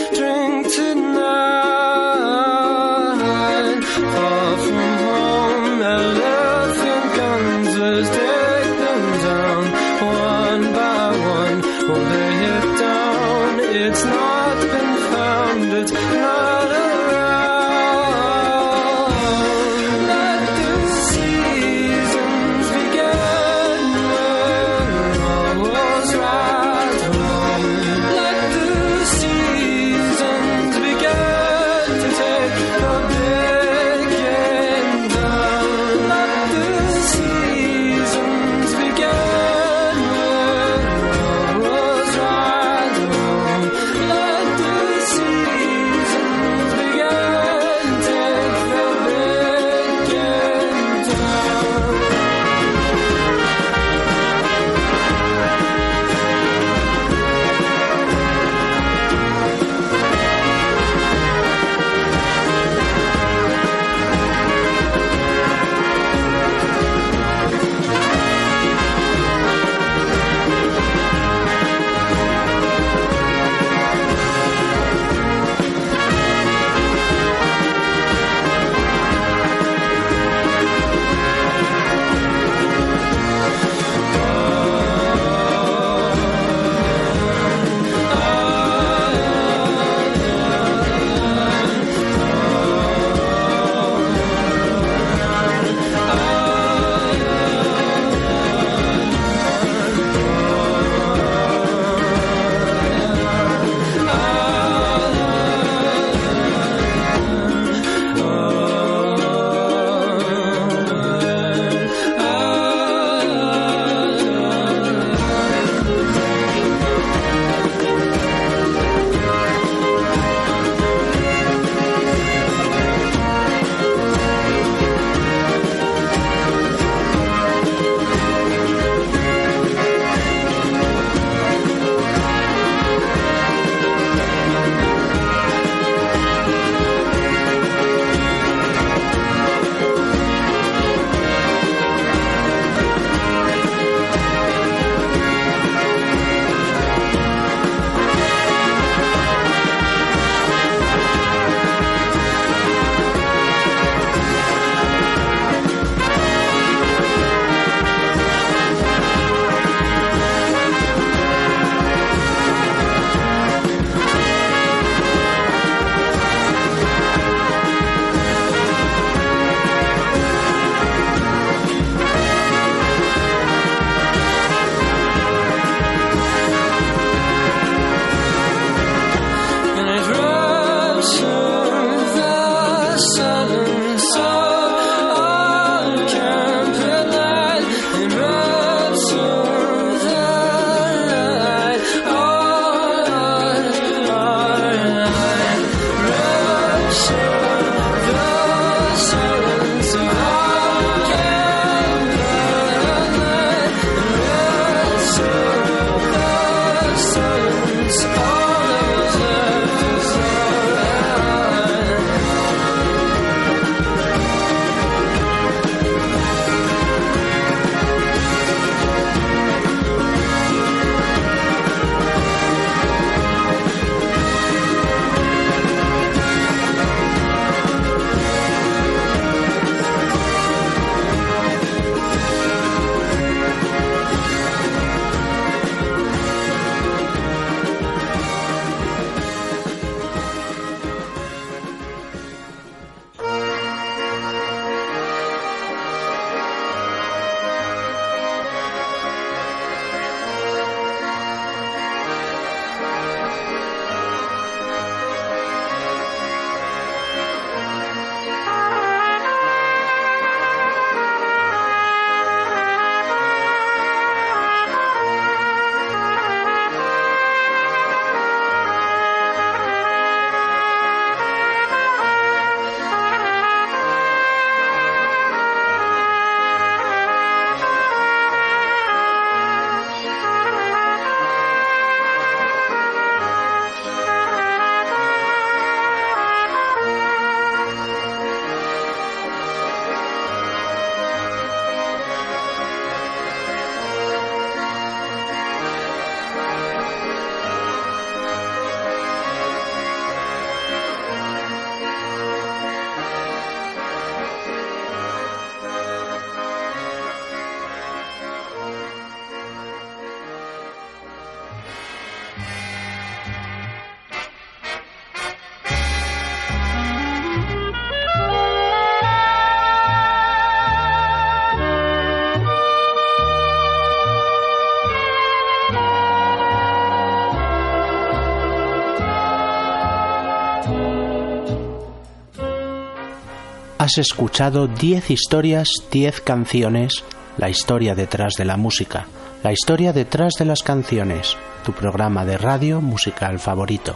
Has 333.87 333.99
escuchado 333.99 334.67
10 334.67 335.13
historias, 335.13 335.69
10 335.93 336.21
canciones, 336.23 337.05
la 337.37 337.49
historia 337.49 337.95
detrás 337.95 338.35
de 338.37 338.45
la 338.45 338.57
música, 338.57 339.07
la 339.45 339.53
historia 339.53 339.93
detrás 339.93 340.33
de 340.41 340.45
las 340.45 340.65
canciones, 340.65 341.37
tu 341.65 341.73
programa 341.73 342.25
de 342.25 342.37
radio 342.37 342.81
musical 342.81 343.39
favorito. 343.39 343.95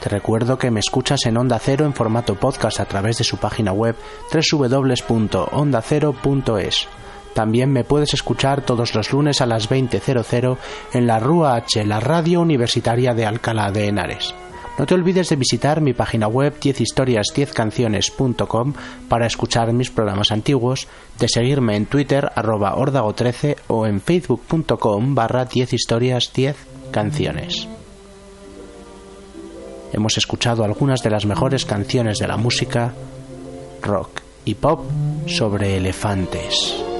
Te 0.00 0.10
recuerdo 0.10 0.58
que 0.58 0.70
me 0.70 0.78
escuchas 0.78 1.26
en 1.26 1.38
Onda 1.38 1.58
Cero 1.58 1.86
en 1.86 1.92
formato 1.92 2.36
podcast 2.36 2.78
a 2.78 2.84
través 2.84 3.18
de 3.18 3.24
su 3.24 3.38
página 3.38 3.72
web 3.72 3.96
www.ondacero.es. 4.32 6.88
También 7.34 7.72
me 7.72 7.82
puedes 7.82 8.14
escuchar 8.14 8.62
todos 8.62 8.94
los 8.94 9.12
lunes 9.12 9.40
a 9.40 9.46
las 9.46 9.68
20.00 9.68 10.56
en 10.92 11.06
la 11.08 11.18
Rúa 11.18 11.56
H, 11.56 11.84
la 11.84 11.98
radio 11.98 12.42
universitaria 12.42 13.12
de 13.12 13.26
Alcalá 13.26 13.72
de 13.72 13.88
Henares. 13.88 14.32
No 14.78 14.84
te 14.84 14.94
olvides 14.94 15.30
de 15.30 15.36
visitar 15.36 15.80
mi 15.80 15.94
página 15.94 16.28
web 16.28 16.60
10historias10canciones.com 16.60 18.74
para 19.08 19.26
escuchar 19.26 19.72
mis 19.72 19.90
programas 19.90 20.30
antiguos, 20.32 20.86
de 21.18 21.28
seguirme 21.28 21.76
en 21.76 21.86
Twitter 21.86 22.30
arroba 22.34 22.76
ordago13 22.76 23.56
o 23.68 23.86
en 23.86 24.02
facebook.com 24.02 25.14
barra 25.14 25.48
10historias10 25.48 26.56
canciones. 26.90 27.66
Hemos 29.92 30.18
escuchado 30.18 30.64
algunas 30.64 31.00
de 31.02 31.10
las 31.10 31.24
mejores 31.24 31.64
canciones 31.64 32.18
de 32.18 32.28
la 32.28 32.36
música 32.36 32.92
rock 33.80 34.20
y 34.44 34.56
pop 34.56 34.84
sobre 35.26 35.78
elefantes. 35.78 36.95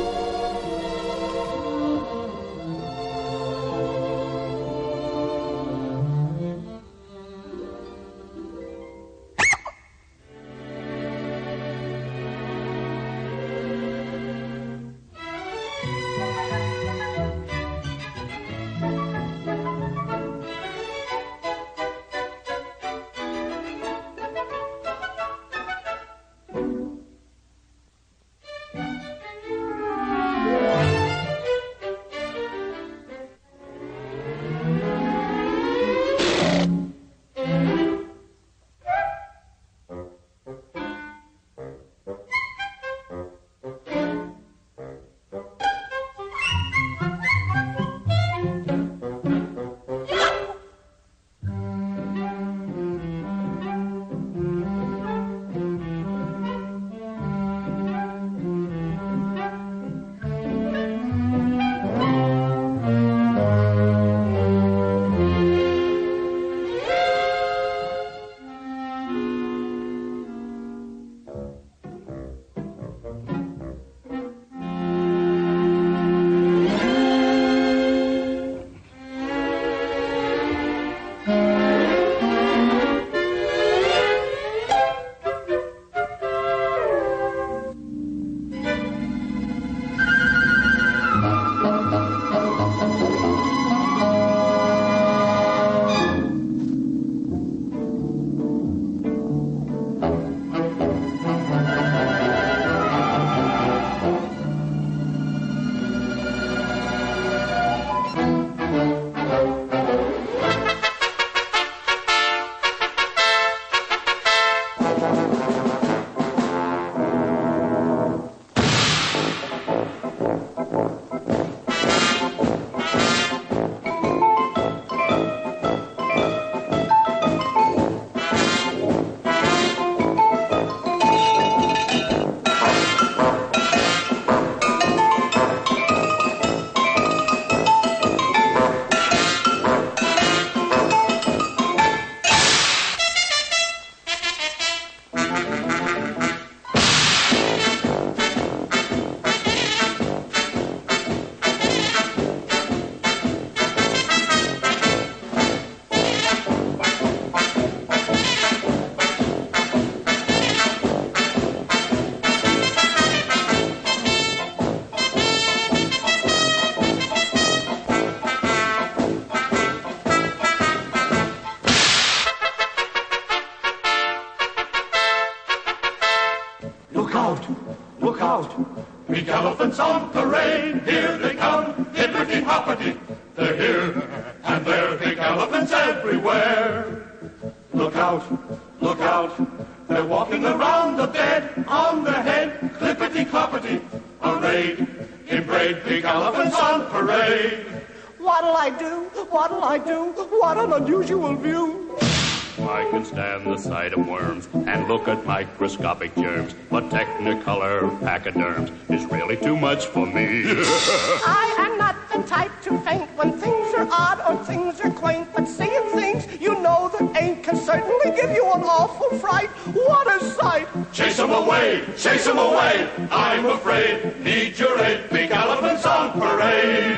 Look 205.06 205.18
at 205.18 205.26
microscopic 205.26 206.14
germs, 206.16 206.54
but 206.70 206.84
Technicolor 206.90 207.98
pachyderms 208.00 208.70
is 208.90 209.04
really 209.06 209.36
too 209.36 209.56
much 209.56 209.86
for 209.86 210.06
me. 210.06 210.44
I 210.46 211.54
am 211.58 211.78
not 211.78 211.96
the 212.12 212.22
type 212.22 212.50
to 212.62 212.78
faint 212.80 213.08
when 213.16 213.32
things 213.32 213.74
are 213.74 213.88
odd 213.90 214.20
or 214.28 214.44
things 214.44 214.80
are 214.80 214.90
quaint, 214.90 215.28
but 215.34 215.46
seeing 215.46 215.82
things 215.90 216.26
you 216.40 216.60
know 216.60 216.90
that 216.98 217.22
ain't 217.22 217.44
can 217.44 217.56
certainly 217.56 218.16
give 218.16 218.30
you 218.32 218.44
an 218.52 218.62
awful 218.64 219.18
fright. 219.18 219.48
What 219.74 220.06
a 220.08 220.24
sight! 220.24 220.66
Chase 220.92 221.18
'em 221.20 221.30
away! 221.30 221.84
Chase 221.96 222.26
'em 222.26 222.38
away! 222.38 222.88
I'm 223.10 223.46
afraid. 223.46 224.20
Need 224.24 224.58
your 224.58 224.78
aid. 224.80 225.08
Big 225.10 225.30
elephants 225.30 225.86
on 225.86 226.12
parade. 226.18 226.96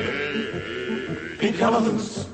Pink 1.37 1.61
elephants. 1.61 2.28